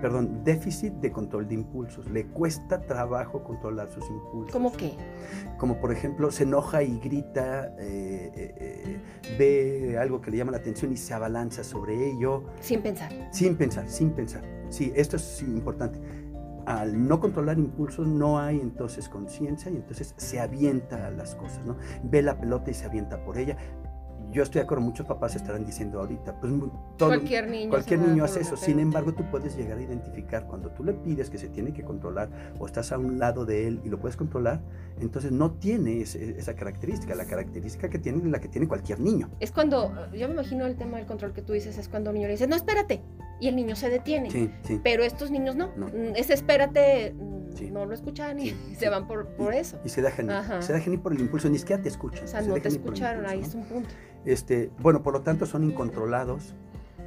perdón, 0.00 0.44
déficit 0.44 0.94
de 0.94 1.12
control 1.12 1.48
de 1.48 1.54
impulsos. 1.54 2.08
Le 2.10 2.26
cuesta 2.26 2.80
trabajo 2.80 3.42
controlar 3.42 3.90
sus 3.90 4.08
impulsos. 4.08 4.52
¿Cómo 4.52 4.72
qué? 4.72 4.94
Como 5.58 5.80
por 5.80 5.92
ejemplo, 5.92 6.30
se 6.30 6.44
enoja 6.44 6.82
y 6.82 6.98
grita, 6.98 7.74
eh, 7.78 8.32
eh, 8.34 8.54
eh, 8.56 9.00
ve 9.38 9.98
algo 9.98 10.20
que 10.20 10.30
le 10.30 10.38
llama 10.38 10.52
la 10.52 10.58
atención 10.58 10.92
y 10.92 10.96
se 10.96 11.14
abalanza 11.14 11.64
sobre 11.64 12.10
ello. 12.10 12.44
Sin 12.60 12.82
pensar. 12.82 13.12
Sin 13.32 13.56
pensar, 13.56 13.88
sin 13.88 14.10
pensar. 14.10 14.42
Sí, 14.70 14.92
esto 14.94 15.16
es 15.16 15.42
importante. 15.42 16.00
Al 16.66 17.06
no 17.06 17.20
controlar 17.20 17.58
impulsos 17.58 18.08
no 18.08 18.38
hay 18.38 18.58
entonces 18.58 19.10
conciencia 19.10 19.70
y 19.70 19.76
entonces 19.76 20.14
se 20.16 20.40
avienta 20.40 21.08
a 21.08 21.10
las 21.10 21.34
cosas, 21.34 21.64
¿no? 21.66 21.76
Ve 22.04 22.22
la 22.22 22.40
pelota 22.40 22.70
y 22.70 22.74
se 22.74 22.86
avienta 22.86 23.22
por 23.22 23.36
ella 23.36 23.58
yo 24.34 24.42
estoy 24.42 24.58
de 24.58 24.64
acuerdo, 24.64 24.82
muchos 24.82 25.06
papás 25.06 25.36
estarán 25.36 25.64
diciendo 25.64 26.00
ahorita, 26.00 26.40
pues 26.40 26.52
todo, 26.98 27.08
cualquier 27.10 27.48
niño, 27.48 27.70
cualquier 27.70 28.00
niño 28.00 28.24
hace 28.24 28.40
eso. 28.40 28.56
Sin 28.56 28.80
embargo, 28.80 29.12
tú 29.12 29.22
puedes 29.30 29.56
llegar 29.56 29.78
a 29.78 29.82
identificar 29.82 30.46
cuando 30.48 30.70
tú 30.70 30.82
le 30.82 30.92
pides 30.92 31.30
que 31.30 31.38
se 31.38 31.48
tiene 31.48 31.72
que 31.72 31.84
controlar 31.84 32.28
o 32.58 32.66
estás 32.66 32.90
a 32.90 32.98
un 32.98 33.20
lado 33.20 33.44
de 33.44 33.68
él 33.68 33.80
y 33.84 33.88
lo 33.88 34.00
puedes 34.00 34.16
controlar, 34.16 34.60
entonces 35.00 35.30
no 35.30 35.52
tiene 35.52 36.00
esa 36.00 36.54
característica. 36.56 37.14
La 37.14 37.26
característica 37.26 37.88
que 37.88 38.00
tiene 38.00 38.18
es 38.18 38.24
la 38.24 38.40
que 38.40 38.48
tiene 38.48 38.66
cualquier 38.66 38.98
niño. 38.98 39.30
Es 39.38 39.52
cuando, 39.52 39.92
yo 40.12 40.26
me 40.26 40.34
imagino 40.34 40.66
el 40.66 40.76
tema 40.76 40.98
del 40.98 41.06
control 41.06 41.32
que 41.32 41.42
tú 41.42 41.52
dices, 41.52 41.78
es 41.78 41.88
cuando 41.88 42.10
un 42.10 42.14
niño 42.14 42.26
le 42.26 42.32
dice, 42.32 42.48
no, 42.48 42.56
espérate, 42.56 43.02
y 43.44 43.48
el 43.48 43.56
niño 43.56 43.76
se 43.76 43.90
detiene. 43.90 44.30
Sí, 44.30 44.50
sí. 44.62 44.80
Pero 44.82 45.04
estos 45.04 45.30
niños 45.30 45.54
no. 45.54 45.70
no. 45.76 45.88
Mm, 45.88 46.16
ese 46.16 46.32
espérate 46.32 47.14
no 47.70 47.84
lo 47.84 47.92
escuchan 47.92 48.40
y 48.40 48.50
se 48.78 48.88
van 48.88 49.06
por, 49.06 49.28
por 49.36 49.52
eso. 49.52 49.78
Y 49.84 49.90
se 49.90 50.00
dejan, 50.00 50.62
se 50.62 50.72
dejan 50.72 50.94
ir 50.94 51.02
por 51.02 51.12
el 51.12 51.20
impulso, 51.20 51.50
ni 51.50 51.58
siquiera 51.58 51.82
te 51.82 51.90
escuchan. 51.90 52.24
O 52.24 52.26
sea, 52.26 52.40
no 52.40 52.54
te 52.54 52.68
escucharon, 52.68 53.26
ahí 53.26 53.40
es 53.40 53.54
un 53.54 53.64
punto. 53.64 53.90
Este, 54.24 54.70
bueno, 54.80 55.02
por 55.02 55.12
lo 55.12 55.20
tanto 55.20 55.44
son 55.44 55.62
incontrolados, 55.62 56.54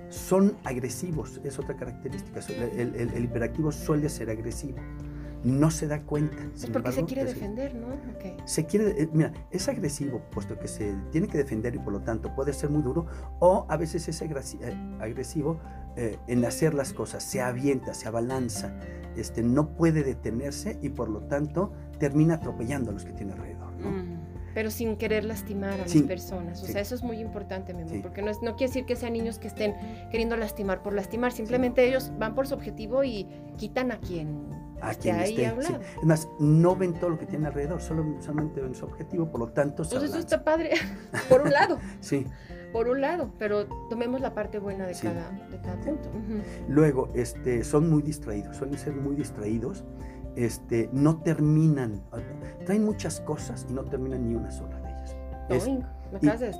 son 0.09 0.55
agresivos, 0.63 1.41
es 1.43 1.57
otra 1.57 1.75
característica. 1.75 2.39
El, 2.77 3.23
hiperactivo 3.23 3.71
suele 3.71 4.07
ser 4.07 4.29
agresivo, 4.29 4.77
no 5.43 5.71
se 5.71 5.87
da 5.87 6.03
cuenta. 6.03 6.37
Es 6.55 6.67
porque 6.67 6.91
se 6.91 7.05
quiere 7.05 7.25
defender, 7.25 7.73
¿no? 7.73 7.87
Se 8.45 8.67
quiere, 8.67 9.01
eh, 9.01 9.09
mira, 9.11 9.33
es 9.49 9.67
agresivo, 9.67 10.21
puesto 10.29 10.59
que 10.59 10.67
se 10.67 10.93
tiene 11.11 11.27
que 11.27 11.39
defender 11.39 11.73
y 11.73 11.79
por 11.79 11.93
lo 11.93 12.01
tanto 12.01 12.35
puede 12.35 12.53
ser 12.53 12.69
muy 12.69 12.83
duro, 12.83 13.07
o 13.39 13.65
a 13.67 13.75
veces 13.75 14.07
es 14.07 14.21
eh, 14.21 14.27
agresivo 14.99 15.59
eh, 15.97 16.17
en 16.27 16.45
hacer 16.45 16.73
las 16.73 16.93
cosas, 16.93 17.23
se 17.23 17.41
avienta, 17.41 17.93
se 17.93 18.07
abalanza, 18.07 18.73
este, 19.15 19.43
no 19.43 19.73
puede 19.73 20.03
detenerse 20.03 20.77
y 20.81 20.89
por 20.89 21.09
lo 21.09 21.23
tanto 21.23 21.73
termina 21.99 22.35
atropellando 22.35 22.91
a 22.91 22.93
los 22.93 23.03
que 23.03 23.13
tiene 23.13 23.33
alrededor, 23.33 23.75
¿no? 23.77 23.89
Mm 23.89 24.27
pero 24.57 24.71
sin 24.71 24.97
querer 24.97 25.23
lastimar 25.23 25.73
a 25.73 25.85
las 25.85 26.01
personas. 26.01 26.63
O 26.63 26.65
sea, 26.65 26.81
eso 26.81 26.95
es 26.95 27.03
muy 27.03 27.19
importante, 27.19 27.75
Memo, 27.75 28.01
porque 28.01 28.23
no, 28.23 28.31
es, 28.31 28.41
no 28.41 28.55
quiere 28.55 28.71
decir 28.71 28.85
que 28.85 28.95
sean 28.95 29.13
niños 29.13 29.37
que 29.37 29.49
estén 29.49 29.75
queriendo 30.09 30.35
lastimar 30.35 30.81
por 30.81 30.93
lastimar, 30.93 31.31
simplemente 31.31 31.87
ellos 31.87 32.11
van 32.17 32.33
por 32.33 32.47
su 32.47 32.55
objetivo 32.55 33.03
y 33.03 33.27
quitan 33.57 33.91
a 33.91 33.99
quien 33.99 34.49
a 34.81 34.95
quien 34.95 35.17
esté. 35.17 35.45
Es 35.45 36.03
más, 36.03 36.27
no 36.39 36.75
ven 36.75 36.95
todo 36.95 37.11
lo 37.11 37.19
que 37.19 37.27
tiene 37.27 37.45
alrededor, 37.45 37.79
solo, 37.83 38.19
solamente 38.19 38.59
ven 38.59 38.73
su 38.73 38.85
objetivo, 38.85 39.29
por 39.29 39.41
lo 39.41 39.49
tanto... 39.49 39.83
Pues 39.87 40.01
eso 40.01 40.17
está 40.17 40.43
padre, 40.43 40.71
por 41.29 41.41
un 41.41 41.51
lado. 41.51 41.77
sí. 41.99 42.25
Por 42.71 42.89
un 42.89 43.01
lado, 43.01 43.31
pero 43.39 43.65
tomemos 43.89 44.21
la 44.21 44.33
parte 44.33 44.59
buena 44.59 44.85
de, 44.85 44.93
cada, 44.93 45.29
de 45.49 45.59
cada 45.61 45.79
punto. 45.81 46.09
Luego, 46.67 47.09
este, 47.15 47.63
son 47.63 47.89
muy 47.89 48.01
distraídos, 48.01 48.57
suelen 48.57 48.77
ser 48.77 48.93
muy 48.93 49.15
distraídos, 49.15 49.85
este, 50.35 50.89
no 50.91 51.21
terminan, 51.21 52.03
traen 52.65 52.85
muchas 52.85 53.21
cosas 53.21 53.65
y 53.69 53.73
no 53.73 53.83
terminan 53.83 54.27
ni 54.27 54.35
una 54.35 54.51
sola 54.51 54.79
de 54.79 54.89
ellas. 54.89 55.15
Domingo, 55.49 55.87
me 56.11 56.17
acabas 56.17 56.39
de 56.39 56.53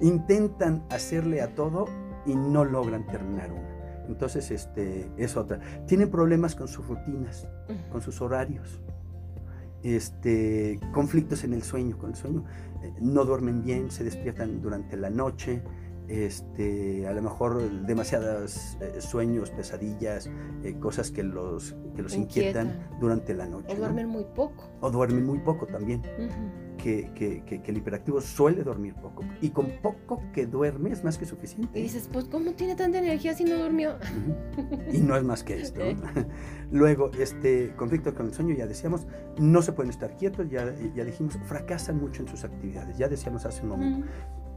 Intentan 0.00 0.82
hacerle 0.90 1.42
a 1.42 1.54
todo 1.54 1.86
y 2.24 2.34
no 2.34 2.64
logran 2.64 3.06
terminar 3.06 3.52
una. 3.52 3.72
Entonces, 4.08 4.50
este, 4.50 5.10
es 5.16 5.36
otra. 5.36 5.60
Tienen 5.86 6.10
problemas 6.10 6.54
con 6.54 6.68
sus 6.68 6.86
rutinas, 6.86 7.48
con 7.90 8.00
sus 8.00 8.20
horarios. 8.20 8.80
Este, 9.82 10.78
conflictos 10.92 11.44
en 11.44 11.54
el 11.54 11.62
sueño, 11.62 11.98
con 11.98 12.10
el 12.10 12.16
sueño. 12.16 12.44
Eh, 12.82 12.92
no 13.00 13.24
duermen 13.24 13.62
bien, 13.62 13.90
se 13.90 14.04
despiertan 14.04 14.60
durante 14.60 14.96
la 14.96 15.10
noche, 15.10 15.62
este, 16.08 17.06
a 17.06 17.12
lo 17.12 17.22
mejor 17.22 17.86
demasiados 17.86 18.76
eh, 18.80 19.00
sueños, 19.00 19.50
pesadillas, 19.50 20.28
eh, 20.62 20.76
cosas 20.78 21.10
que 21.10 21.22
los, 21.22 21.74
que 21.94 22.02
los 22.02 22.14
inquietan 22.14 22.88
durante 23.00 23.34
la 23.34 23.46
noche. 23.46 23.72
O 23.72 23.76
duermen 23.76 24.08
muy 24.08 24.24
poco. 24.34 24.70
O 24.80 24.90
duermen 24.90 25.24
muy 25.24 25.38
poco 25.38 25.66
también. 25.66 26.02
Que, 26.82 27.10
que, 27.14 27.42
que, 27.44 27.70
el 27.70 27.76
hiperactivo 27.76 28.20
suele 28.20 28.64
dormir 28.64 28.94
poco. 28.94 29.24
Y 29.40 29.50
con 29.50 29.70
poco 29.80 30.22
que 30.32 30.46
duerme 30.46 30.90
es 30.90 31.04
más 31.04 31.16
que 31.16 31.26
suficiente. 31.26 31.78
Y 31.78 31.82
dices, 31.82 32.08
pues 32.12 32.24
¿cómo 32.26 32.52
tiene 32.52 32.74
tanta 32.74 32.98
energía 32.98 33.34
si 33.34 33.44
no 33.44 33.56
durmió? 33.56 33.96
Y 34.92 34.98
no 34.98 35.16
es 35.16 35.22
más 35.22 35.44
que 35.44 35.60
esto. 35.60 35.80
Luego, 36.72 37.10
este 37.18 37.74
conflicto 37.76 38.14
con 38.14 38.26
el 38.26 38.34
sueño, 38.34 38.54
ya 38.54 38.66
decíamos, 38.66 39.06
no 39.38 39.62
se 39.62 39.72
pueden 39.72 39.90
estar 39.90 40.16
quietos, 40.16 40.50
ya, 40.50 40.74
ya 40.94 41.04
dijimos, 41.04 41.38
fracasan 41.46 42.00
mucho 42.00 42.22
en 42.22 42.28
sus 42.28 42.44
actividades. 42.44 42.98
Ya 42.98 43.08
decíamos 43.08 43.46
hace 43.46 43.62
un 43.62 43.68
momento 43.68 44.06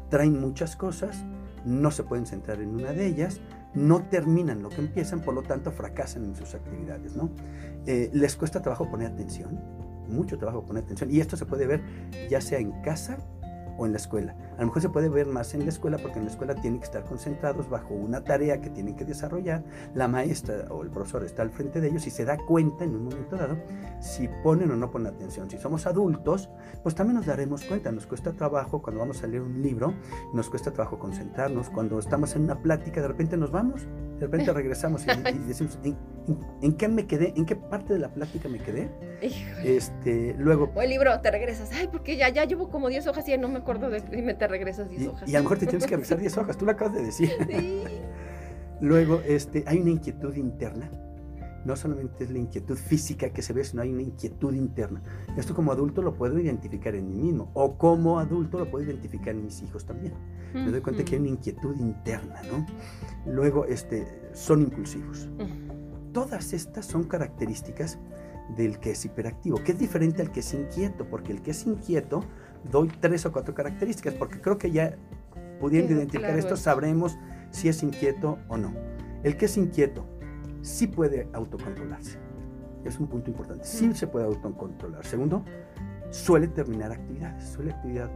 traen 0.10 0.40
muchas 0.40 0.76
cosas, 0.76 1.26
no 1.66 1.92
se 1.92 2.04
pueden 2.04 2.26
centrar 2.26 2.62
en 2.62 2.70
una 2.70 2.92
de 2.92 3.08
ellas, 3.08 3.42
no 3.74 4.04
terminan 4.04 4.62
lo 4.62 4.70
que 4.70 4.78
empiezan, 4.82 5.22
por 5.22 5.34
lo 5.34 5.42
tanto 5.44 5.72
fracasan 5.72 6.24
en 6.26 6.36
sus 6.36 6.54
actividades, 6.56 7.16
¿no? 7.16 7.30
Eh, 7.86 8.10
les 8.14 8.36
cuesta 8.36 8.62
trabajo 8.62 8.90
poner 8.90 9.12
atención, 9.12 9.60
mucho 10.08 10.38
trabajo 10.38 10.64
poner 10.64 10.84
atención, 10.84 11.12
y 11.12 11.20
esto 11.20 11.38
se 11.38 11.46
puede 11.46 11.68
ver 11.68 11.82
ya 12.30 12.42
sea 12.42 12.60
en 12.60 12.72
casa 12.82 13.18
o 13.78 13.86
en 13.86 13.92
la 13.92 13.98
escuela. 13.98 14.36
A 14.58 14.62
lo 14.62 14.68
mejor 14.68 14.82
se 14.82 14.90
puede 14.90 15.10
ver 15.10 15.28
más 15.28 15.54
en 15.54 15.64
la 15.64 15.70
escuela 15.70 15.98
porque 15.98 16.20
en 16.20 16.26
la 16.26 16.32
escuela 16.32 16.56
tienen 16.56 16.80
que 16.80 16.86
estar 16.86 17.04
concentrados 17.04 17.70
bajo 17.70 17.94
una 17.94 18.24
tarea 18.24 18.62
que 18.62 18.70
tienen 18.70 18.96
que 18.96 19.04
desarrollar. 19.04 19.64
La 19.94 20.08
maestra 20.08 20.68
o 20.70 20.82
el 20.84 20.90
profesor 20.90 21.24
está 21.24 21.42
al 21.42 21.50
frente 21.50 21.82
de 21.82 21.90
ellos 21.90 22.08
y 22.08 22.10
se 22.10 22.24
da 22.24 22.38
cuenta 22.38 22.86
en 22.86 22.96
un 22.96 23.04
momento 23.04 23.36
dado 23.36 23.58
si 24.00 24.30
ponen 24.44 24.72
o 24.72 24.76
no 24.76 24.92
ponen 24.92 25.14
atención. 25.14 25.50
Si 25.50 25.58
somos 25.58 25.86
adultos, 25.88 26.50
pues 26.84 26.96
también 26.96 27.18
nos 27.18 27.26
daremos 27.26 27.66
cuenta. 27.66 27.92
Nos 27.92 28.08
cuesta 28.08 28.32
trabajo 28.32 28.82
cuando 28.82 29.02
vamos 29.02 29.22
a 29.24 29.28
leer 29.28 29.42
un 29.42 29.62
libro, 29.62 29.94
nos 30.34 30.50
cuesta 30.50 30.72
trabajo 30.72 30.98
concentrarnos. 30.98 31.70
Cuando 31.70 32.00
estamos 32.00 32.36
en 32.36 32.44
una 32.44 32.62
plática, 32.62 33.02
de 33.02 33.10
repente 33.10 33.36
nos 33.36 33.52
vamos 33.52 33.86
de 34.20 34.26
repente 34.26 34.54
regresamos 34.54 35.04
y, 35.04 35.38
decimos, 35.48 35.78
¿en, 36.62 36.74
qué 36.74 36.88
me 36.88 37.08
quedé? 37.08 37.34
¿En 37.36 37.46
qué 37.46 37.56
parte 37.56 37.94
de 37.94 38.00
la 38.00 38.14
plática 38.14 38.50
me 38.50 38.60
quedé? 38.60 38.90
Este, 39.64 40.36
luego... 40.38 40.72
O 40.76 40.82
el 40.82 40.90
libro, 40.90 41.20
te 41.22 41.32
regresas. 41.32 41.72
Ay, 41.74 41.88
porque 41.92 42.18
ya, 42.18 42.30
ya 42.30 42.46
llevo 42.46 42.70
como 42.70 42.90
10 42.90 43.08
hojas 43.08 43.28
y 43.28 43.32
ya 43.32 43.38
no 43.38 43.48
me 43.48 43.58
acuerdo 43.58 43.90
de... 43.90 44.04
Y 44.12 44.22
me 44.22 44.34
te 44.34 44.48
regresas 44.48 44.90
10 44.90 45.08
hojas. 45.08 45.30
Y 45.30 45.36
a 45.36 45.40
lo 45.40 45.44
mejor 45.44 45.58
te 45.60 45.68
tienes 45.68 45.86
que 45.86 45.96
regresar 45.96 46.20
10 46.20 46.38
hojas, 46.38 46.58
tú 46.58 46.66
lo 46.66 46.72
acabas 46.72 46.96
de 46.96 47.04
decir. 47.04 47.32
Sí. 47.48 47.84
luego, 48.82 49.22
este, 49.26 49.64
hay 49.68 49.80
una 49.80 49.92
inquietud 49.92 50.36
interna. 50.36 50.90
No 51.66 51.76
solamente 51.76 52.24
es 52.24 52.30
la 52.30 52.38
inquietud 52.38 52.78
física 52.78 53.32
que 53.32 53.42
se 53.42 53.52
ve, 53.52 53.64
sino 53.64 53.82
hay 53.82 53.92
una 53.92 54.04
inquietud 54.04 54.54
interna. 54.54 55.02
Esto 55.36 55.56
como 55.56 55.72
adulto 55.72 56.04
lo 56.04 56.16
puedo 56.16 56.40
identificar 56.40 56.94
en 56.94 57.10
mí 57.10 57.16
mismo. 57.16 57.50
O 57.56 57.76
como 57.78 58.20
adulto 58.20 58.60
lo 58.60 58.70
puedo 58.70 58.86
identificar 58.86 59.30
en 59.30 59.46
mis 59.46 59.64
hijos 59.64 59.84
también. 59.84 60.14
Me 60.54 60.70
doy 60.70 60.82
cuenta 60.82 61.04
que 61.04 61.16
hay 61.16 61.22
una 61.22 61.32
inquietud 61.32 61.76
interna, 61.80 62.42
¿no? 62.44 62.66
Luego, 63.26 63.66
este, 63.66 64.06
son 64.34 64.62
impulsivos. 64.62 65.28
Todas 66.16 66.54
estas 66.54 66.86
son 66.86 67.04
características 67.04 68.00
del 68.56 68.80
que 68.80 68.92
es 68.92 69.04
hiperactivo, 69.04 69.62
que 69.62 69.74
es 69.74 69.78
diferente 69.78 70.22
al 70.22 70.32
que 70.32 70.40
es 70.40 70.54
inquieto, 70.54 71.06
porque 71.10 71.34
el 71.34 71.42
que 71.42 71.52
es 71.52 71.68
inquieto 71.68 72.22
doy 72.72 72.88
tres 73.02 73.26
o 73.26 73.34
cuatro 73.34 73.54
características, 73.54 74.14
porque 74.14 74.40
creo 74.40 74.58
que 74.58 74.72
ya 74.72 74.96
pudiendo 75.60 75.92
identificar 75.92 76.40
esto 76.40 76.56
sabremos 76.56 77.18
si 77.52 77.68
es 77.68 77.84
inquieto 77.84 78.40
o 78.48 78.56
no. 78.56 78.74
El 79.24 79.36
que 79.36 79.48
es 79.48 79.58
inquieto 79.58 80.06
sí 80.62 80.88
puede 80.88 81.28
autocontrolarse. 81.34 82.18
Es 82.86 82.98
un 82.98 83.08
punto 83.08 83.30
importante. 83.30 83.66
Sí 83.66 83.94
se 83.94 84.08
puede 84.08 84.26
autocontrolar. 84.26 85.06
Segundo, 85.06 85.44
suele 86.16 86.48
terminar 86.48 86.92
actividades, 86.92 87.44
suele 87.50 87.72
actividad, 87.72 88.10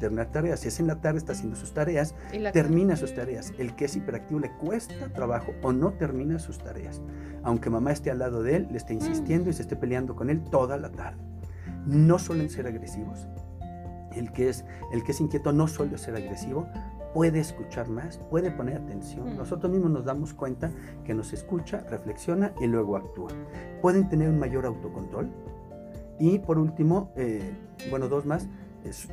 terminar 0.00 0.32
tareas. 0.32 0.60
Si 0.60 0.68
es 0.68 0.80
en 0.80 0.88
la 0.88 1.00
tarde, 1.00 1.18
está 1.18 1.32
haciendo 1.32 1.56
sus 1.56 1.72
tareas, 1.72 2.14
termina 2.52 2.96
sus 2.96 3.14
tareas. 3.14 3.52
El 3.58 3.76
que 3.76 3.84
es 3.84 3.96
hiperactivo 3.96 4.40
le 4.40 4.50
cuesta 4.56 5.08
trabajo 5.12 5.52
o 5.62 5.72
no 5.72 5.92
termina 5.92 6.38
sus 6.38 6.58
tareas. 6.58 7.00
Aunque 7.44 7.70
mamá 7.70 7.92
esté 7.92 8.10
al 8.10 8.18
lado 8.18 8.42
de 8.42 8.56
él, 8.56 8.68
le 8.70 8.78
esté 8.78 8.94
insistiendo 8.94 9.48
y 9.48 9.52
se 9.52 9.62
esté 9.62 9.76
peleando 9.76 10.16
con 10.16 10.28
él 10.28 10.42
toda 10.50 10.76
la 10.76 10.90
tarde. 10.90 11.22
No 11.86 12.18
suelen 12.18 12.50
ser 12.50 12.66
agresivos. 12.66 13.28
El 14.14 14.32
que 14.32 14.48
es, 14.48 14.64
el 14.92 15.04
que 15.04 15.12
es 15.12 15.20
inquieto 15.20 15.52
no 15.52 15.68
suele 15.68 15.96
ser 15.98 16.16
agresivo, 16.16 16.66
puede 17.14 17.38
escuchar 17.38 17.88
más, 17.88 18.18
puede 18.18 18.50
poner 18.50 18.78
atención. 18.78 19.36
Nosotros 19.36 19.70
mismos 19.70 19.92
nos 19.92 20.04
damos 20.04 20.34
cuenta 20.34 20.72
que 21.04 21.14
nos 21.14 21.32
escucha, 21.32 21.84
reflexiona 21.88 22.52
y 22.60 22.66
luego 22.66 22.96
actúa. 22.96 23.30
Pueden 23.80 24.08
tener 24.08 24.28
un 24.28 24.38
mayor 24.38 24.66
autocontrol, 24.66 25.30
y 26.20 26.38
por 26.38 26.58
último, 26.58 27.12
eh, 27.16 27.52
bueno, 27.90 28.08
dos 28.08 28.26
más, 28.26 28.46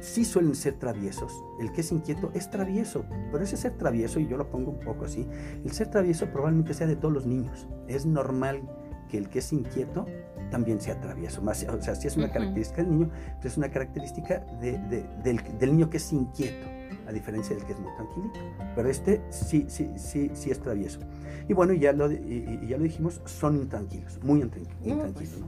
sí 0.01 0.25
suelen 0.25 0.55
ser 0.55 0.73
traviesos. 0.73 1.33
El 1.59 1.71
que 1.71 1.81
es 1.81 1.91
inquieto 1.91 2.31
es 2.33 2.49
travieso, 2.49 3.05
pero 3.31 3.43
ese 3.43 3.57
ser 3.57 3.77
travieso, 3.77 4.19
y 4.19 4.27
yo 4.27 4.37
lo 4.37 4.49
pongo 4.49 4.71
un 4.71 4.79
poco 4.79 5.05
así, 5.05 5.27
el 5.63 5.71
ser 5.71 5.89
travieso 5.89 6.27
probablemente 6.27 6.73
sea 6.73 6.87
de 6.87 6.95
todos 6.95 7.13
los 7.13 7.25
niños. 7.25 7.67
Es 7.87 8.05
normal 8.05 8.61
que 9.09 9.17
el 9.17 9.29
que 9.29 9.39
es 9.39 9.53
inquieto 9.53 10.05
también 10.51 10.79
sea 10.79 10.99
travieso. 10.99 11.41
Más, 11.41 11.63
o 11.63 11.81
sea, 11.81 11.95
si 11.95 12.07
es 12.07 12.17
una 12.17 12.31
característica 12.31 12.83
del 12.83 12.91
niño, 12.91 13.09
pues 13.41 13.53
es 13.53 13.57
una 13.57 13.69
característica 13.69 14.39
del, 14.61 15.71
niño 15.71 15.89
que 15.89 15.97
es 15.97 16.11
inquieto, 16.11 16.67
a 17.07 17.11
diferencia 17.11 17.55
del 17.55 17.65
que 17.65 17.73
es 17.73 17.79
muy 17.79 17.93
tranquilito. 17.95 18.39
Pero 18.75 18.89
este 18.89 19.21
sí, 19.29 19.65
sí, 19.69 19.91
sí, 19.97 20.31
sí 20.33 20.51
es 20.51 20.59
travieso. 20.59 20.99
Y 21.47 21.53
bueno, 21.53 21.73
ya 21.73 21.93
lo, 21.93 22.11
y, 22.11 22.67
ya 22.67 22.77
lo 22.77 22.83
dijimos, 22.83 23.21
son 23.25 23.55
intranquilos, 23.55 24.21
muy 24.23 24.41
intranquilos. 24.41 25.13
Pues, 25.13 25.39
¿no? 25.39 25.47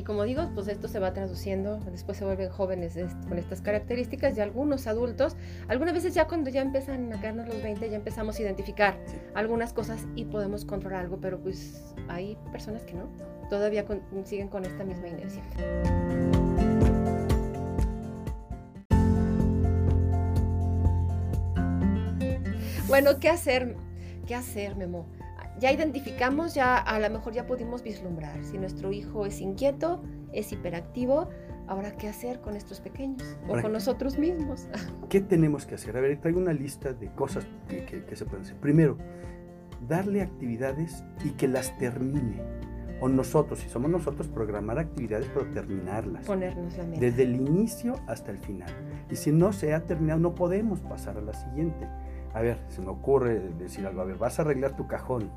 Y 0.00 0.02
como 0.02 0.24
digo, 0.24 0.48
pues 0.54 0.66
esto 0.68 0.88
se 0.88 0.98
va 0.98 1.12
traduciendo, 1.12 1.78
después 1.92 2.16
se 2.16 2.24
vuelven 2.24 2.48
jóvenes 2.48 2.98
con 3.28 3.36
estas 3.36 3.60
características 3.60 4.34
y 4.34 4.40
algunos 4.40 4.86
adultos, 4.86 5.36
algunas 5.68 5.92
veces 5.92 6.14
ya 6.14 6.26
cuando 6.26 6.48
ya 6.48 6.62
empiezan 6.62 7.12
a 7.12 7.20
quedarnos 7.20 7.48
los 7.48 7.62
20 7.62 7.90
ya 7.90 7.96
empezamos 7.96 8.38
a 8.38 8.42
identificar 8.42 8.98
algunas 9.34 9.74
cosas 9.74 10.06
y 10.16 10.24
podemos 10.24 10.64
controlar 10.64 11.02
algo, 11.02 11.18
pero 11.20 11.38
pues 11.38 11.94
hay 12.08 12.38
personas 12.50 12.82
que 12.84 12.94
no, 12.94 13.10
todavía 13.50 13.84
siguen 14.24 14.48
con 14.48 14.64
esta 14.64 14.84
misma 14.84 15.08
inercia. 15.08 15.42
Bueno, 22.88 23.20
¿qué 23.20 23.28
hacer? 23.28 23.76
¿Qué 24.26 24.34
hacer, 24.34 24.76
Memo? 24.76 25.04
Ya 25.60 25.70
identificamos, 25.70 26.54
ya 26.54 26.78
a 26.78 26.98
lo 26.98 27.10
mejor 27.10 27.34
ya 27.34 27.46
pudimos 27.46 27.82
vislumbrar 27.82 28.42
si 28.44 28.58
nuestro 28.58 28.92
hijo 28.92 29.26
es 29.26 29.40
inquieto, 29.40 30.02
es 30.32 30.50
hiperactivo, 30.52 31.28
ahora 31.68 31.96
qué 31.96 32.08
hacer 32.08 32.40
con 32.40 32.56
estos 32.56 32.80
pequeños 32.80 33.36
o 33.46 33.60
con 33.60 33.72
nosotros 33.72 34.18
mismos. 34.18 34.68
¿Qué 35.10 35.20
tenemos 35.20 35.66
que 35.66 35.74
hacer? 35.74 35.96
A 35.96 36.00
ver, 36.00 36.18
traigo 36.18 36.40
una 36.40 36.54
lista 36.54 36.92
de 36.94 37.12
cosas 37.12 37.46
que, 37.68 38.04
se 38.16 38.24
pueden 38.24 38.44
hacer. 38.44 38.56
Primero, 38.56 38.96
darle 39.86 40.22
actividades 40.22 41.04
y 41.24 41.30
que 41.30 41.46
las 41.46 41.76
termine. 41.78 42.42
O 43.02 43.08
nosotros, 43.08 43.60
si 43.60 43.68
somos 43.68 43.90
nosotros, 43.90 44.28
programar 44.28 44.78
actividades, 44.78 45.30
pero 45.32 45.46
terminarlas. 45.46 46.26
Ponernos 46.26 46.76
la 46.76 46.84
meta. 46.84 47.00
Desde 47.00 47.22
el 47.22 47.36
inicio 47.36 47.94
hasta 48.06 48.30
el 48.30 48.38
final. 48.38 48.70
Y 49.10 49.16
si 49.16 49.30
no 49.32 49.52
se 49.52 49.72
ha 49.72 49.84
terminado, 49.86 50.20
no 50.20 50.34
podemos 50.34 50.80
pasar 50.80 51.16
a 51.16 51.22
la 51.22 51.32
siguiente 51.32 51.88
a 52.32 52.40
ver, 52.40 52.58
se 52.68 52.80
me 52.80 52.88
ocurre 52.88 53.40
decir 53.58 53.86
algo, 53.86 54.02
a 54.02 54.04
ver, 54.04 54.16
vas 54.16 54.38
a 54.38 54.42
arreglar 54.42 54.76
tu 54.76 54.86
cajón. 54.86 55.30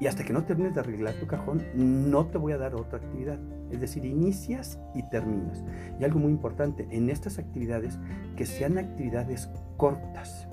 Y 0.00 0.06
hasta 0.06 0.24
que 0.24 0.32
no 0.32 0.44
termines 0.44 0.74
de 0.74 0.80
arreglar 0.80 1.14
tu 1.14 1.26
cajón, 1.26 1.62
no 1.74 2.26
te 2.26 2.38
voy 2.38 2.52
a 2.52 2.58
dar 2.58 2.74
otra 2.74 2.98
actividad. 2.98 3.38
Es 3.70 3.80
decir, 3.80 4.04
inicias 4.06 4.80
y 4.94 5.02
terminas. 5.10 5.62
Y 5.98 6.04
algo 6.04 6.18
muy 6.18 6.32
importante, 6.32 6.88
en 6.90 7.10
estas 7.10 7.38
actividades, 7.38 7.98
que 8.36 8.46
sean 8.46 8.78
actividades 8.78 9.50
cortas, 9.76 10.48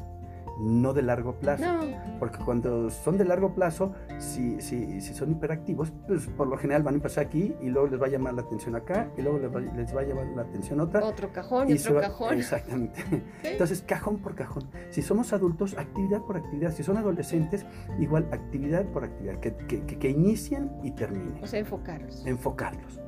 no 0.59 0.93
de 0.93 1.01
largo 1.03 1.33
plazo. 1.35 1.63
No. 1.63 2.17
Porque 2.19 2.39
cuando 2.43 2.89
son 2.89 3.17
de 3.17 3.25
largo 3.25 3.53
plazo, 3.53 3.93
si, 4.17 4.59
si, 4.61 5.01
si 5.01 5.13
son 5.13 5.31
hiperactivos, 5.31 5.91
pues 6.07 6.27
por 6.27 6.47
lo 6.47 6.57
general 6.57 6.83
van 6.83 6.95
a 6.95 6.97
empezar 6.97 7.25
aquí 7.25 7.53
y 7.61 7.69
luego 7.69 7.87
les 7.87 8.01
va 8.01 8.07
a 8.07 8.09
llamar 8.09 8.33
la 8.33 8.41
atención 8.41 8.75
acá 8.75 9.09
y 9.17 9.21
luego 9.21 9.37
les 9.39 9.53
va, 9.55 9.59
les 9.59 9.95
va 9.95 10.01
a 10.01 10.03
llamar 10.03 10.25
la 10.35 10.41
atención 10.43 10.79
otra. 10.79 11.03
Otro 11.05 11.31
cajón 11.31 11.69
y, 11.69 11.73
otro 11.73 11.95
va- 11.95 12.01
cajón. 12.01 12.37
Exactamente. 12.37 13.03
Sí. 13.43 13.49
Entonces, 13.51 13.81
cajón 13.81 14.17
por 14.17 14.35
cajón. 14.35 14.63
Si 14.89 15.01
somos 15.01 15.31
adultos, 15.33 15.75
actividad 15.77 16.21
por 16.21 16.37
actividad. 16.37 16.71
Si 16.71 16.83
son 16.83 16.97
adolescentes, 16.97 17.65
igual 17.99 18.27
actividad 18.31 18.85
por 18.85 19.03
actividad. 19.03 19.39
Que, 19.39 19.53
que, 19.55 19.83
que- 19.85 19.97
que 19.99 20.09
inicien 20.09 20.71
y 20.83 20.91
terminen. 20.91 21.43
O 21.43 21.47
sea, 21.47 21.59
enfocarlos. 21.59 22.25
Enfocarlos. 22.25 22.99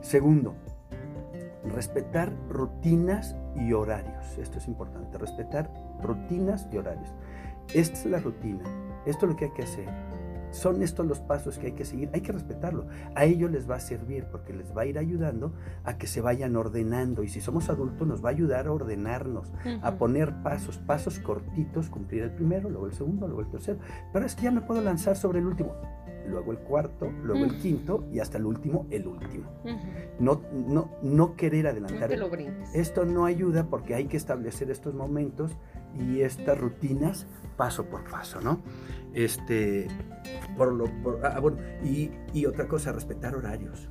Segundo, 0.00 0.54
respetar 1.64 2.32
rutinas 2.48 3.36
y 3.56 3.72
horarios. 3.72 4.38
Esto 4.38 4.58
es 4.58 4.68
importante. 4.68 5.18
Respetar 5.18 5.70
rutinas 6.02 6.68
y 6.72 6.76
horarios. 6.78 7.12
Esta 7.74 7.98
es 7.98 8.06
la 8.06 8.18
rutina. 8.20 8.62
Esto 9.06 9.26
es 9.26 9.32
lo 9.32 9.36
que 9.36 9.46
hay 9.46 9.50
que 9.52 9.62
hacer. 9.62 9.88
Son 10.52 10.80
estos 10.82 11.04
los 11.06 11.20
pasos 11.20 11.58
que 11.58 11.66
hay 11.66 11.72
que 11.72 11.84
seguir. 11.84 12.08
Hay 12.14 12.20
que 12.22 12.32
respetarlo. 12.32 12.86
A 13.14 13.24
ellos 13.24 13.50
les 13.50 13.68
va 13.68 13.74
a 13.76 13.80
servir 13.80 14.24
porque 14.30 14.52
les 14.54 14.74
va 14.74 14.82
a 14.82 14.86
ir 14.86 14.96
ayudando 14.98 15.52
a 15.84 15.98
que 15.98 16.06
se 16.06 16.20
vayan 16.20 16.56
ordenando. 16.56 17.22
Y 17.24 17.28
si 17.28 17.40
somos 17.40 17.68
adultos, 17.68 18.06
nos 18.08 18.24
va 18.24 18.28
a 18.30 18.32
ayudar 18.32 18.66
a 18.68 18.72
ordenarnos 18.72 19.52
a 19.82 19.88
Ujú. 19.90 19.98
poner 19.98 20.32
pasos, 20.42 20.78
pasos 20.78 21.18
cortitos, 21.18 21.90
cumplir 21.90 22.22
el 22.22 22.30
primero, 22.30 22.70
luego 22.70 22.86
el 22.86 22.92
segundo, 22.94 23.26
luego 23.26 23.42
el 23.42 23.48
tercero. 23.50 23.78
Pero 24.12 24.24
es 24.24 24.34
que 24.34 24.44
ya 24.44 24.50
me 24.50 24.60
puedo 24.62 24.80
lanzar 24.80 25.16
sobre 25.16 25.40
el 25.40 25.46
último, 25.46 25.74
luego 26.26 26.52
el 26.52 26.58
cuarto, 26.58 27.10
luego 27.22 27.44
el 27.44 27.58
quinto 27.58 28.04
y 28.12 28.20
hasta 28.20 28.38
el 28.38 28.46
último, 28.46 28.86
el 28.90 29.06
último. 29.08 29.50
Ujú. 29.64 29.76
No, 30.20 30.40
no, 30.52 30.90
no 31.02 31.36
querer 31.36 31.64
No 31.64 31.70
adelantar. 31.70 32.08
te 32.08 32.16
lo. 32.16 32.30
Esto 32.72 33.04
no 33.04 33.26
ayuda 33.26 33.66
porque 33.68 33.94
hay 33.94 34.06
que 34.06 34.16
establecer 34.16 34.70
estos 34.70 34.94
momentos 34.94 35.56
y 35.98 36.20
estas 36.22 36.58
rutinas 36.58 37.26
paso 37.56 37.86
por 37.86 38.04
paso, 38.04 38.40
¿no? 38.40 38.62
Este, 39.14 39.88
por 40.56 40.72
lo, 40.72 40.84
por- 41.02 41.24
ah, 41.24 41.40
bueno, 41.40 41.58
y, 41.84 42.10
y 42.34 42.46
otra 42.46 42.68
cosa, 42.68 42.92
respetar 42.92 43.34
horarios. 43.34 43.88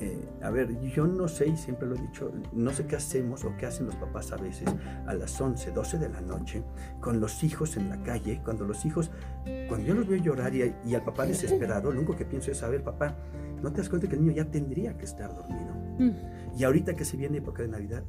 Eh, 0.00 0.28
a 0.42 0.50
ver, 0.50 0.78
yo 0.90 1.08
no 1.08 1.26
sé, 1.26 1.48
y 1.48 1.56
siempre 1.56 1.88
lo 1.88 1.96
he 1.96 2.00
dicho, 2.00 2.32
no 2.52 2.70
sé 2.70 2.86
qué 2.86 2.94
hacemos 2.94 3.44
o 3.44 3.56
qué 3.58 3.66
hacen 3.66 3.86
los 3.86 3.96
papás 3.96 4.30
a 4.30 4.36
veces 4.36 4.68
a 5.06 5.12
las 5.14 5.40
11, 5.40 5.72
12 5.72 5.98
de 5.98 6.08
la 6.08 6.20
noche 6.20 6.62
con 7.00 7.18
los 7.18 7.42
hijos 7.42 7.76
en 7.76 7.88
la 7.88 8.00
calle, 8.04 8.40
cuando 8.44 8.64
los 8.64 8.84
hijos, 8.86 9.10
cuando 9.68 9.84
yo 9.88 9.94
los 9.94 10.06
veo 10.06 10.22
llorar 10.22 10.54
y, 10.54 10.72
y 10.86 10.94
al 10.94 11.02
papá 11.02 11.26
desesperado, 11.26 11.90
lo 11.90 11.98
único 11.98 12.14
que 12.14 12.24
pienso 12.24 12.52
es, 12.52 12.62
a 12.62 12.68
ver, 12.68 12.84
papá, 12.84 13.16
¿no 13.60 13.72
te 13.72 13.78
das 13.78 13.88
cuenta 13.88 14.06
que 14.08 14.14
el 14.14 14.22
niño 14.24 14.36
ya 14.36 14.48
tendría 14.48 14.96
que 14.96 15.04
estar 15.04 15.34
dormido? 15.34 15.74
Mm. 15.98 16.56
Y 16.56 16.62
ahorita 16.62 16.94
que 16.94 17.04
se 17.04 17.16
viene 17.16 17.38
época 17.38 17.62
de 17.62 17.68
Navidad 17.68 18.04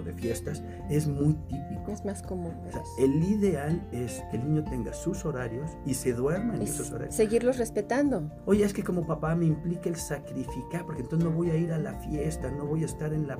o 0.00 0.02
de 0.02 0.12
fiestas, 0.12 0.62
es 0.88 1.06
muy 1.06 1.34
típico. 1.48 1.92
Es 1.92 2.04
más 2.04 2.22
común. 2.22 2.52
O 2.66 2.70
sea, 2.72 2.82
pero 2.82 2.82
es- 2.82 2.98
el 2.98 3.22
ideal 3.22 3.80
es 3.92 4.22
que 4.30 4.36
el 4.38 4.44
niño 4.48 4.64
tenga 4.64 4.92
sus 4.92 5.24
horarios 5.24 5.70
y 5.86 5.94
se 5.94 6.12
duerma 6.12 6.56
en 6.56 6.62
es 6.62 6.70
esos 6.70 6.90
horarios. 6.92 7.14
seguirlos 7.14 7.58
respetando. 7.58 8.30
Oye, 8.46 8.64
es 8.64 8.72
que 8.72 8.82
como 8.82 9.06
papá 9.06 9.34
me 9.34 9.46
implica 9.46 9.88
el 9.88 9.96
sacrificar, 9.96 10.84
porque 10.86 11.02
entonces 11.02 11.28
no 11.28 11.34
voy 11.34 11.50
a 11.50 11.56
ir 11.56 11.72
a 11.72 11.78
la 11.78 11.94
fiesta, 11.94 12.50
no 12.50 12.66
voy 12.66 12.82
a 12.82 12.86
estar 12.86 13.12
en 13.12 13.26
la, 13.28 13.38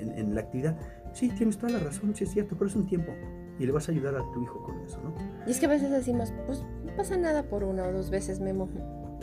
en, 0.00 0.12
en 0.16 0.34
la 0.34 0.40
actividad. 0.42 0.76
Sí, 1.12 1.28
tienes 1.30 1.56
toda 1.58 1.72
la 1.72 1.78
razón, 1.80 2.14
sí 2.14 2.24
es 2.24 2.30
cierto, 2.30 2.54
pero 2.56 2.68
es 2.68 2.76
un 2.76 2.86
tiempo. 2.86 3.12
Y 3.58 3.66
le 3.66 3.72
vas 3.72 3.88
a 3.88 3.92
ayudar 3.92 4.14
a 4.14 4.22
tu 4.32 4.42
hijo 4.42 4.62
con 4.62 4.78
eso, 4.82 5.00
¿no? 5.02 5.12
Y 5.46 5.50
es 5.50 5.58
que 5.58 5.66
a 5.66 5.68
veces 5.68 5.90
decimos, 5.90 6.32
pues 6.46 6.62
no 6.84 6.94
pasa 6.96 7.16
nada 7.16 7.48
por 7.48 7.64
una 7.64 7.84
o 7.84 7.92
dos 7.92 8.08
veces, 8.10 8.38
Memo. 8.40 8.68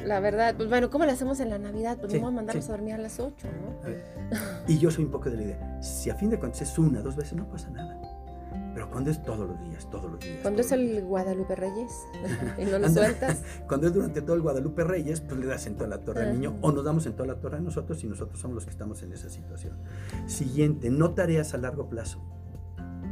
La 0.04 0.20
verdad, 0.20 0.56
pues 0.56 0.70
bueno, 0.70 0.90
¿cómo 0.90 1.06
lo 1.06 1.12
hacemos 1.12 1.40
en 1.40 1.50
la 1.50 1.58
Navidad? 1.58 1.98
Pues 2.00 2.12
Sí, 2.12 2.18
vamos 2.18 2.34
a 2.34 2.36
mandarlos 2.36 2.66
sí. 2.66 2.72
a 2.72 2.76
dormir 2.76 2.94
a 2.94 2.98
las 2.98 3.20
8, 3.20 3.48
¿no? 3.48 3.92
Y 4.68 4.78
yo 4.78 4.92
soy 4.92 5.06
un 5.06 5.12
poco 5.12 5.30
de 5.30 5.38
la 5.38 5.44
idea, 5.44 5.82
si 5.82 6.10
a 6.10 6.16
fin 6.16 6.30
de 6.30 6.38
cuentas 6.40 6.62
es 6.62 6.78
una, 6.78 7.02
dos 7.02 7.16
veces, 7.16 7.34
no 7.34 7.48
pasa 7.48 7.70
nada. 7.70 8.00
Pero 8.74 8.92
cuando 8.92 9.10
es 9.10 9.24
todos 9.24 9.48
los 9.48 9.58
días, 9.62 9.90
todos 9.90 10.12
los 10.12 10.20
días. 10.20 10.40
Cuando 10.42 10.60
es 10.62 10.68
días. 10.70 10.80
el 10.82 11.06
Guadalupe 11.06 11.56
Reyes 11.56 11.94
y 12.58 12.66
no 12.66 12.78
lo 12.78 12.90
sueltas. 12.90 13.42
Cuando 13.68 13.88
es 13.88 13.94
durante 13.94 14.22
todo 14.22 14.36
el 14.36 14.42
Guadalupe 14.42 14.84
Reyes, 14.84 15.22
pues 15.22 15.40
le 15.40 15.46
das 15.46 15.66
en 15.66 15.76
toda 15.76 15.90
la 15.90 16.00
torre 16.00 16.24
al 16.24 16.34
niño 16.34 16.58
o 16.60 16.74
nos 16.74 16.84
damos 16.84 17.06
en 17.06 17.14
toda 17.14 17.28
la 17.28 17.40
torre 17.40 17.58
a 17.58 17.62
nosotros 17.62 18.04
y 18.04 18.08
nosotros 18.08 18.38
somos 18.38 18.56
los 18.56 18.66
que 18.66 18.72
estamos 18.72 19.02
en 19.02 19.14
esa 19.14 19.30
situación. 19.30 19.78
Siguiente, 20.26 20.90
no 20.90 21.12
tareas 21.12 21.54
a 21.54 21.58
largo 21.58 21.88
plazo. 21.88 22.20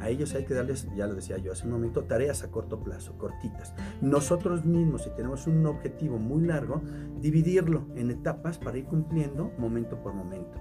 A 0.03 0.10
ellos 0.10 0.36
hay 0.36 0.43
que 0.43 0.53
darles, 0.53 0.86
ya 0.98 1.07
lo 1.07 1.15
decía 1.15 1.38
yo 1.38 1.53
hace 1.53 1.63
un 1.65 1.72
momento, 1.72 2.03
tareas 2.03 2.43
a 2.43 2.51
corto 2.51 2.83
plazo, 2.83 3.17
cortitas. 3.17 3.74
Nosotros 4.01 4.65
mismos, 4.65 5.03
si 5.03 5.10
tenemos 5.12 5.48
un 5.48 5.65
objetivo 5.65 6.19
muy 6.19 6.45
largo, 6.45 6.81
dividirlo 7.22 7.88
en 7.95 8.12
etapas 8.12 8.57
para 8.57 8.77
ir 8.77 8.83
cumpliendo 8.83 9.53
momento 9.57 10.03
por 10.03 10.13
momento. 10.13 10.60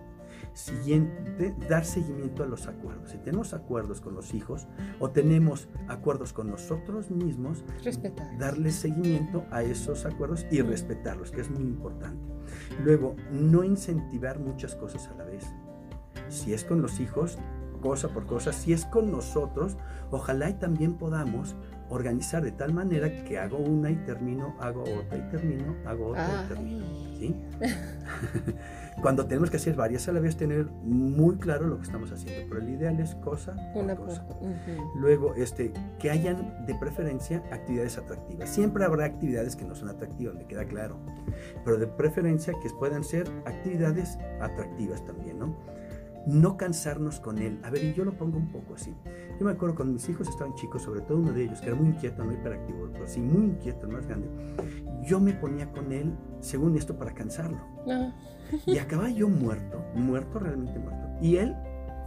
Siguiente, 0.55 1.57
dar 1.69 1.85
seguimiento 1.85 2.45
a 2.45 2.47
los 2.47 2.69
acuerdos. 2.69 3.11
Si 3.11 3.19
tenemos 3.19 3.53
acuerdos 3.53 4.01
con 4.01 4.15
los 4.15 4.33
hijos 4.33 4.69
o 5.01 5.11
tenemos 5.11 5.69
acuerdos 5.89 6.33
con 6.33 6.49
nosotros 6.49 7.11
mismos, 7.11 7.65
Respetar. 7.83 8.39
darle 8.39 8.71
seguimiento 8.71 9.45
a 9.51 9.65
esos 9.65 10.07
acuerdos 10.07 10.47
y 10.53 10.61
respetarlos, 10.61 11.33
que 11.33 11.41
es 11.41 11.51
muy 11.51 11.65
importante. 11.65 12.33
Luego, 12.85 13.17
no 13.33 13.65
incentivar 13.65 14.39
muchas 14.39 14.77
cosas 14.77 15.09
a 15.09 15.15
la 15.15 15.25
vez. 15.25 15.45
Si 16.29 16.55
es 16.55 16.63
con 16.65 16.81
los 16.81 17.01
hijos, 17.01 17.39
cosa 17.83 18.09
por 18.09 18.25
cosa, 18.25 18.55
si 18.55 18.73
es 18.73 18.87
con 18.87 19.11
nosotros, 19.11 19.77
ojalá 20.11 20.49
y 20.49 20.55
también 20.55 20.95
podamos 20.95 21.55
organizar 21.93 22.43
de 22.43 22.53
tal 22.53 22.73
manera 22.73 23.25
que 23.25 23.39
hago 23.39 23.59
una 23.59 23.91
y 23.91 23.97
termino, 23.97 24.57
hago 24.61 24.83
otra 24.83 25.19
y 25.19 25.31
termino, 25.31 25.77
hago 25.85 26.09
otra 26.09 26.45
y 26.45 26.49
termino. 26.49 26.87
Ay. 26.87 27.17
¿sí? 27.19 27.37
Cuando 29.03 29.27
tenemos 29.27 29.51
que 29.51 29.57
hacer 29.57 29.75
varias 29.75 30.09
a 30.09 30.13
la 30.13 30.21
vez, 30.21 30.37
tener 30.37 30.67
muy 30.83 31.37
claro 31.37 31.67
lo 31.67 31.77
que 31.77 31.85
estamos 31.85 32.11
haciendo, 32.11 32.49
pero 32.49 32.63
el 32.63 32.71
ideal 32.71 32.99
es 33.01 33.15
cosa 33.17 33.55
por 33.73 33.85
Una 33.85 33.95
por... 33.95 34.07
cosa. 34.07 34.25
Ujú. 34.41 34.99
Luego, 34.99 35.35
este, 35.35 35.73
que 35.99 36.11
hayan 36.11 36.65
de 36.67 36.75
preferencia 36.75 37.43
actividades 37.51 37.99
atractivas. 37.99 38.49
Siempre 38.49 38.85
habrá 38.85 39.05
actividades 39.05 39.57
que 39.57 39.65
no 39.65 39.75
son 39.75 39.89
atractivas, 39.89 40.35
me 40.35 40.47
queda 40.47 40.65
claro. 40.65 40.97
Pero 41.65 41.79
de 41.79 41.87
preferencia 41.87 42.55
que 42.63 42.71
puedan 42.71 43.05
ser 43.05 43.29
actividades 43.45 44.19
atractivas 44.41 45.05
también, 45.05 45.39
¿no? 45.39 45.57
No 46.27 46.57
cansarnos 46.57 47.19
con 47.21 47.39
él. 47.39 47.59
A 47.65 47.71
ver, 47.71 47.83
y 47.85 47.95
yo 47.95 48.05
lo 48.05 48.17
pongo 48.17 48.37
un 48.39 48.53
poco 48.53 48.75
así. 48.75 48.95
Yo 49.41 49.45
me 49.47 49.53
acuerdo 49.53 49.75
cuando 49.75 49.95
mis 49.95 50.09
hijos 50.09 50.29
estaban 50.29 50.55
chicos, 50.55 50.83
sobre 50.83 51.01
todo 51.01 51.19
uno 51.19 51.33
de 51.33 51.45
ellos, 51.45 51.61
que 51.61 51.67
era 51.67 51.75
muy 51.75 51.89
inquieto, 51.89 52.23
no 52.25 52.33
hiperactivo, 52.33 52.89
pero 52.93 53.07
sí 53.09 53.21
muy 53.21 53.47
inquieto, 53.47 53.87
el 53.87 53.93
más 53.93 54.07
grande. 54.07 54.29
Yo 55.05 55.19
me 55.19 55.33
ponía 55.33 55.71
con 55.73 55.91
él, 55.93 56.15
según 56.41 56.77
esto, 56.77 56.97
para 56.97 57.13
cansarlo. 57.13 57.59
Ah, 57.91 58.13
Y 58.67 58.79
acababa 58.79 59.11
yo 59.11 59.29
muerto, 59.29 59.83
muerto, 59.97 60.39
realmente 60.39 60.79
muerto. 60.79 61.09
Y 61.21 61.37
él 61.39 61.57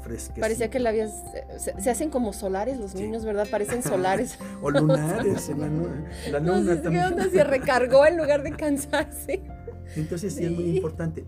fresquecito. 0.02 0.40
parecía 0.42 0.70
que 0.70 0.80
la 0.80 0.92
habías... 0.92 1.12
Se, 1.58 1.82
se 1.82 1.90
hacen 1.90 2.10
como 2.10 2.32
solares 2.32 2.78
los 2.80 2.92
Sí. 2.92 3.00
niños, 3.04 3.26
¿verdad? 3.26 3.48
Parecen 3.52 3.82
solares. 3.84 4.38
O 4.62 4.70
lunares, 4.72 5.50
en 5.50 5.60
la, 5.60 5.68
nu- 5.68 5.88
la 6.32 6.40
no 6.40 6.56
luna 6.56 6.76
qué 6.76 6.82
también. 6.82 7.06
onda, 7.06 7.30
se 7.30 7.44
recargó 7.44 8.06
en 8.06 8.16
lugar 8.18 8.44
de 8.44 8.52
cansarse. 8.52 9.44
Entonces 9.98 10.34
sí 10.36 10.46
es 10.46 10.52
muy 10.52 10.64
Sí. 10.64 10.76
importante. 10.78 11.26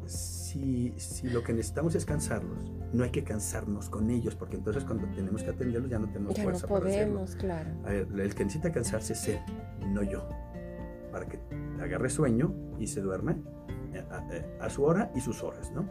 Si, 0.60 0.94
si 0.98 1.30
lo 1.30 1.44
que 1.44 1.54
necesitamos 1.54 1.94
es 1.96 2.06
cansarlos, 2.06 2.72
no 2.94 3.04
hay 3.04 3.12
que 3.12 3.24
cansarnos 3.24 3.90
con 3.90 4.10
ellos, 4.10 4.36
porque 4.36 4.56
entonces 4.56 4.84
cuando 4.86 5.08
tenemos 5.10 5.44
que 5.44 5.52
atenderlos 5.52 5.90
ya 5.90 6.00
no 6.00 6.08
tenemos 6.10 6.36
Ya 6.36 6.44
no 6.44 6.50
fuerza 6.50 6.68
para 6.68 6.86
hacerlo. 6.88 7.14
podemos, 7.16 7.36
claro. 7.36 7.70
Ver, 7.84 8.08
el 8.20 8.34
que 8.36 8.44
necesita 8.44 8.72
cansarse 8.72 9.14
es 9.14 9.28
él, 9.28 9.40
no 9.94 10.02
yo. 10.04 10.28
Para 11.12 11.28
que 11.28 11.40
agarre 11.82 12.10
sueño 12.10 12.54
y 12.80 12.88
se 12.88 13.02
duerme 13.02 13.38
eh, 13.94 14.04
a, 14.10 14.16
a- 14.64 14.66
a 14.66 14.70
su 14.70 14.84
hora 14.84 15.12
y 15.16 15.22
sus 15.22 15.44
horas, 15.44 15.72
¿no? 15.74 15.86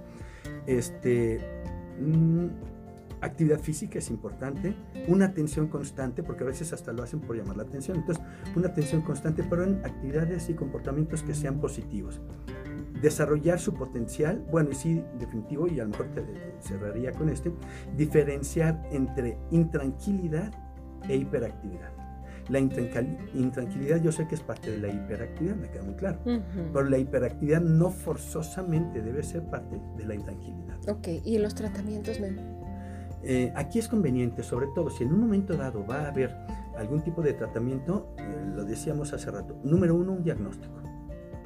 Este, 0.66 1.40
mm, 2.00 2.46
actividad 3.20 3.58
física 3.60 3.98
es 3.98 4.10
importante, 4.10 4.74
una 5.08 5.26
atención 5.26 5.68
constante, 5.68 6.22
porque 6.22 6.44
a 6.44 6.46
veces 6.46 6.72
hasta 6.72 6.92
lo 6.92 7.02
hacen 7.02 7.20
por 7.20 7.36
llamar 7.36 7.56
la 7.56 7.62
atención. 7.62 7.98
Entonces, 7.98 8.22
una 8.56 8.68
atención 8.68 9.02
constante, 9.02 9.44
pero 9.48 9.62
en 9.64 9.76
actividades 9.84 10.48
y 10.50 10.54
comportamientos 10.54 11.22
que 11.22 11.34
sean 11.34 11.60
positivos. 11.60 12.20
Desarrollar 13.02 13.58
su 13.58 13.74
potencial, 13.74 14.44
bueno, 14.50 14.70
y 14.70 14.74
sí, 14.74 15.04
definitivo, 15.18 15.66
y 15.66 15.78
a 15.80 15.84
lo 15.84 15.90
mejor 15.90 16.06
te 16.14 16.24
cerraría 16.60 17.12
con 17.12 17.28
este, 17.28 17.52
diferenciar 17.96 18.82
entre 18.90 19.38
intranquilidad 19.50 20.52
e 21.08 21.16
hiperactividad. 21.16 21.90
La 22.48 22.60
intranquil- 22.60 23.18
intranquilidad 23.34 24.00
yo 24.00 24.12
sé 24.12 24.26
que 24.28 24.36
es 24.36 24.40
parte 24.40 24.70
de 24.70 24.78
la 24.78 24.88
hiperactividad, 24.88 25.56
me 25.56 25.68
queda 25.68 25.82
muy 25.82 25.94
claro. 25.94 26.20
Ujú. 26.24 26.72
Pero 26.72 26.84
la 26.88 26.98
hiperactividad 26.98 27.60
no 27.60 27.90
forzosamente 27.90 29.02
debe 29.02 29.22
ser 29.22 29.42
parte 29.50 29.80
de 29.96 30.06
la 30.06 30.14
intranquilidad. 30.14 30.78
Ok, 30.88 31.08
¿y 31.24 31.38
los 31.38 31.54
tratamientos, 31.54 32.20
Memo? 32.20 32.40
Eh, 33.24 33.52
aquí 33.56 33.80
es 33.80 33.88
conveniente, 33.88 34.44
sobre 34.44 34.68
todo 34.74 34.88
si 34.90 35.02
en 35.02 35.12
un 35.12 35.20
momento 35.20 35.56
dado 35.56 35.84
va 35.84 36.02
a 36.02 36.08
haber 36.08 36.36
algún 36.78 37.02
tipo 37.02 37.20
de 37.22 37.32
tratamiento, 37.32 38.14
eh, 38.18 38.52
lo 38.54 38.64
decíamos 38.64 39.12
hace 39.12 39.30
rato, 39.30 39.58
número 39.64 39.96
uno, 39.96 40.12
un 40.12 40.22
diagnóstico. 40.22 40.74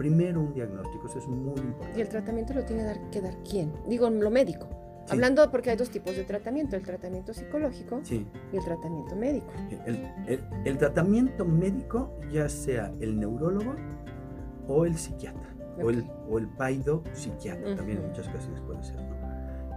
Primero 0.01 0.41
un 0.41 0.55
diagnóstico, 0.55 1.09
eso 1.09 1.19
es 1.19 1.29
muy 1.29 1.53
¿Y 1.57 1.61
el 1.61 1.67
importante. 1.67 2.05
tratamiento 2.07 2.55
lo 2.55 2.65
tiene 2.65 3.01
que 3.13 3.21
dar 3.21 3.35
quién? 3.47 3.71
Digo, 3.87 4.09
lo 4.09 4.31
médico. 4.31 4.67
Sí. 5.05 5.13
Hablando 5.13 5.51
porque 5.51 5.69
hay 5.69 5.77
dos 5.77 5.91
tipos 5.91 6.17
de 6.17 6.25
tratamiento, 6.25 6.75
el 6.75 6.83
tratamiento 6.83 7.35
psicológico 7.35 8.01
Sí, 8.03 8.27
y 8.51 8.57
el 8.57 8.65
tratamiento 8.65 9.15
médico. 9.15 9.49
el, 9.85 10.09
el- 10.27 10.41
el 10.65 10.79
tratamiento 10.79 11.45
médico, 11.45 12.19
ya 12.33 12.49
sea 12.49 12.91
el 13.01 13.21
neurólogo 13.21 13.75
o 14.69 14.87
el 14.87 14.97
psiquiatra, 14.97 15.55
o, 15.83 15.91
el, 15.91 16.03
o 16.31 16.39
el 16.39 16.49
paido 16.49 17.03
psiquiatra, 17.13 17.77
también 17.77 17.99
en 17.99 18.07
muchas 18.09 18.27
ocasiones 18.29 18.59
puede 18.63 18.83
ser. 18.83 18.97
¿no? 19.03 19.20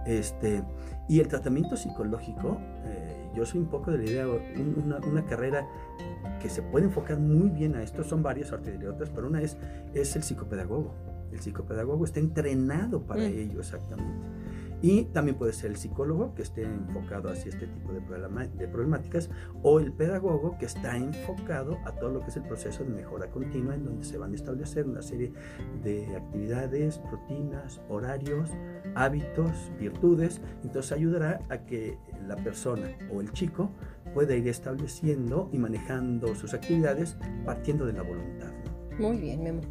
Este, 0.06 0.62
y 1.08 1.20
el 1.20 1.28
tratamiento 1.28 1.76
psicológico, 1.76 2.58
eh, 2.84 3.30
yo 3.34 3.44
soy 3.46 3.60
un 3.60 3.68
poco 3.68 3.90
de 3.90 3.98
la 3.98 4.04
idea, 4.04 4.26
una, 4.28 4.98
una, 4.98 5.24
carrera 5.24 5.66
que 6.40 6.48
se 6.48 6.62
puede 6.62 6.86
enfocar 6.86 7.18
muy 7.18 7.48
bien 7.48 7.74
a 7.74 7.82
esto, 7.82 8.04
son 8.04 8.22
varias 8.22 8.52
otras, 8.52 9.10
pero 9.14 9.26
una 9.26 9.40
es, 9.40 9.56
es 9.94 10.14
el 10.16 10.22
psicopedagogo. 10.22 10.94
El 11.32 11.40
psicopedagogo 11.40 12.04
está 12.04 12.20
entrenado 12.20 13.02
para 13.02 13.22
mm. 13.22 13.38
ello 13.38 13.60
exactamente. 13.60 14.26
Y 14.84 15.04
también 15.04 15.38
puede 15.38 15.54
ser 15.54 15.70
el 15.70 15.78
psicólogo 15.78 16.34
que 16.34 16.42
esté 16.42 16.62
enfocado 16.62 17.30
hacia 17.30 17.48
este 17.48 17.66
tipo 17.66 17.90
de, 17.90 18.02
problemáticas 18.68 19.30
o 19.62 19.80
el 19.80 19.94
pedagogo 19.94 20.58
que 20.58 20.66
está 20.66 20.94
enfocado 20.98 21.78
a 21.86 21.92
todo 21.92 22.10
lo 22.10 22.20
que 22.20 22.26
es 22.26 22.36
el 22.36 22.42
proceso 22.42 22.84
de 22.84 22.90
mejora 22.90 23.30
continua 23.30 23.74
en 23.76 23.86
donde 23.86 24.04
se 24.04 24.18
van 24.18 24.32
a 24.32 24.34
establecer 24.34 24.84
una 24.84 25.00
serie 25.00 25.32
de 25.82 26.14
actividades, 26.14 27.00
rutinas, 27.10 27.80
horarios, 27.88 28.50
hábitos, 28.94 29.72
virtudes. 29.80 30.42
Entonces 30.62 30.92
ayudará 30.92 31.40
a 31.48 31.64
que 31.64 31.96
la 32.28 32.36
persona 32.36 32.90
o 33.10 33.22
el 33.22 33.32
chico 33.32 33.70
pueda 34.12 34.36
ir 34.36 34.48
estableciendo 34.48 35.48
y 35.50 35.56
manejando 35.56 36.34
sus 36.34 36.52
actividades 36.52 37.16
partiendo 37.46 37.86
de 37.86 37.94
la 37.94 38.02
voluntad. 38.02 38.52
Muy 38.98 39.16
bien, 39.16 39.44
Memo 39.44 39.62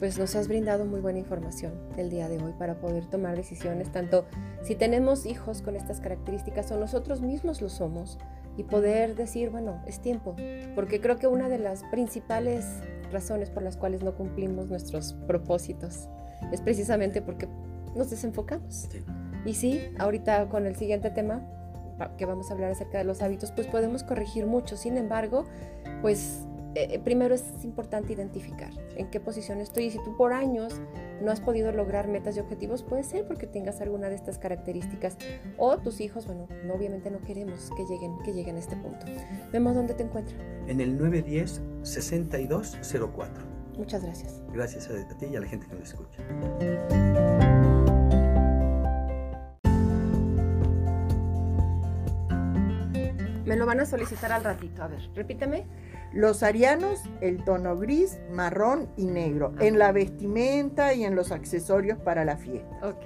pues 0.00 0.18
nos 0.18 0.34
has 0.34 0.48
brindado 0.48 0.84
muy 0.84 1.00
buena 1.00 1.20
información 1.20 1.74
el 1.96 2.10
día 2.10 2.28
de 2.28 2.42
hoy 2.42 2.52
para 2.58 2.80
poder 2.80 3.06
tomar 3.06 3.36
decisiones, 3.36 3.92
tanto 3.92 4.24
si 4.62 4.74
tenemos 4.74 5.26
hijos 5.26 5.62
con 5.62 5.76
estas 5.76 6.00
características 6.00 6.72
o 6.72 6.78
nosotros 6.78 7.20
mismos 7.20 7.60
lo 7.60 7.68
somos, 7.68 8.18
y 8.56 8.64
poder 8.64 9.14
decir, 9.14 9.50
bueno, 9.50 9.82
es 9.86 10.00
tiempo, 10.00 10.36
porque 10.74 11.00
creo 11.00 11.18
que 11.18 11.26
una 11.26 11.48
de 11.48 11.58
las 11.58 11.82
principales 11.84 12.66
razones 13.12 13.48
por 13.48 13.62
las 13.62 13.76
cuales 13.76 14.02
no 14.02 14.14
cumplimos 14.14 14.68
nuestros 14.68 15.14
propósitos 15.26 16.08
es 16.52 16.60
precisamente 16.60 17.22
porque 17.22 17.48
nos 17.94 18.10
desenfocamos. 18.10 18.88
Y 19.44 19.54
sí, 19.54 19.80
ahorita 19.98 20.48
con 20.48 20.66
el 20.66 20.76
siguiente 20.76 21.10
tema 21.10 21.46
que 22.16 22.26
vamos 22.26 22.50
a 22.50 22.54
hablar 22.54 22.70
acerca 22.70 22.98
de 22.98 23.04
los 23.04 23.22
hábitos, 23.22 23.52
pues 23.52 23.66
podemos 23.66 24.02
corregir 24.04 24.46
mucho. 24.46 24.76
Sin 24.76 24.96
embargo, 24.96 25.44
pues 26.02 26.46
eh, 26.74 27.00
primero 27.02 27.34
es 27.34 27.42
importante 27.64 28.12
identificar 28.12 28.70
en 28.96 29.08
qué 29.10 29.18
posición 29.20 29.60
estoy 29.60 29.86
y 29.86 29.90
si 29.90 29.98
tú 30.04 30.16
por 30.16 30.32
años 30.32 30.80
no 31.20 31.32
has 31.32 31.40
podido 31.40 31.72
lograr 31.72 32.06
metas 32.08 32.36
y 32.36 32.40
objetivos, 32.40 32.82
puede 32.82 33.02
ser 33.02 33.26
porque 33.26 33.46
tengas 33.46 33.80
alguna 33.80 34.08
de 34.08 34.14
estas 34.14 34.36
características 34.38 35.16
o 35.58 35.76
tus 35.78 36.00
hijos, 36.00 36.26
bueno, 36.26 36.46
no, 36.64 36.74
obviamente 36.74 37.10
no 37.10 37.20
queremos 37.20 37.70
que 37.76 37.84
lleguen, 37.84 38.16
que 38.24 38.32
lleguen 38.32 38.56
a 38.56 38.60
este 38.60 38.76
punto. 38.76 39.04
Vemos 39.52 39.74
dónde 39.74 39.94
te 39.94 40.04
encuentras. 40.04 40.38
En 40.66 40.80
el 40.80 40.98
910-6204. 40.98 43.28
Muchas 43.76 44.02
gracias. 44.04 44.42
Gracias 44.52 44.88
a 44.88 45.16
ti 45.16 45.26
y 45.26 45.36
a 45.36 45.40
la 45.40 45.46
gente 45.46 45.66
que 45.66 45.74
nos 45.74 45.88
escucha. 45.88 46.22
Me 53.50 53.56
lo 53.56 53.66
van 53.66 53.80
a 53.80 53.84
solicitar 53.84 54.30
al 54.30 54.44
ratito. 54.44 54.84
A 54.84 54.86
ver, 54.86 55.10
repíteme. 55.12 55.66
Los 56.12 56.42
arianos, 56.42 57.02
el 57.20 57.44
tono 57.44 57.76
gris, 57.76 58.18
marrón 58.32 58.88
y 58.96 59.04
negro, 59.04 59.52
en 59.60 59.78
la 59.78 59.92
vestimenta 59.92 60.92
y 60.92 61.04
en 61.04 61.14
los 61.14 61.30
accesorios 61.30 61.98
para 61.98 62.24
la 62.24 62.36
fiesta. 62.36 62.96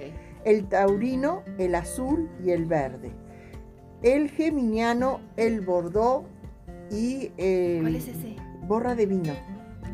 El 0.43 0.67
taurino, 0.67 1.43
el 1.59 1.75
azul 1.75 2.29
y 2.43 2.51
el 2.51 2.65
verde. 2.65 3.11
El 4.01 4.29
geminiano, 4.29 5.19
el 5.37 5.61
bordó 5.61 6.25
y 6.89 7.31
el... 7.37 7.81
¿Cuál 7.81 7.95
es 7.95 8.07
ese? 8.07 8.35
Borra 8.67 8.95
de 8.95 9.05
vino. 9.05 9.33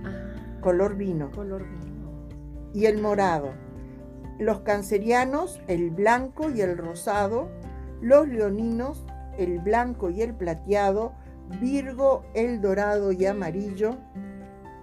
Ah, 0.05 0.59
color 0.61 0.95
vino. 0.95 1.31
Color 1.31 1.63
vino. 1.63 2.29
Y 2.73 2.85
el 2.85 3.01
morado. 3.01 3.51
Los 4.39 4.61
cancerianos, 4.61 5.61
el 5.67 5.91
blanco 5.91 6.49
y 6.49 6.61
el 6.61 6.77
rosado. 6.77 7.49
Los 8.01 8.27
leoninos, 8.27 9.05
el 9.37 9.59
blanco 9.59 10.09
y 10.09 10.21
el 10.21 10.33
plateado 10.33 11.13
Virgo 11.59 12.23
el 12.33 12.61
dorado 12.61 13.11
y 13.11 13.25
amarillo, 13.25 13.97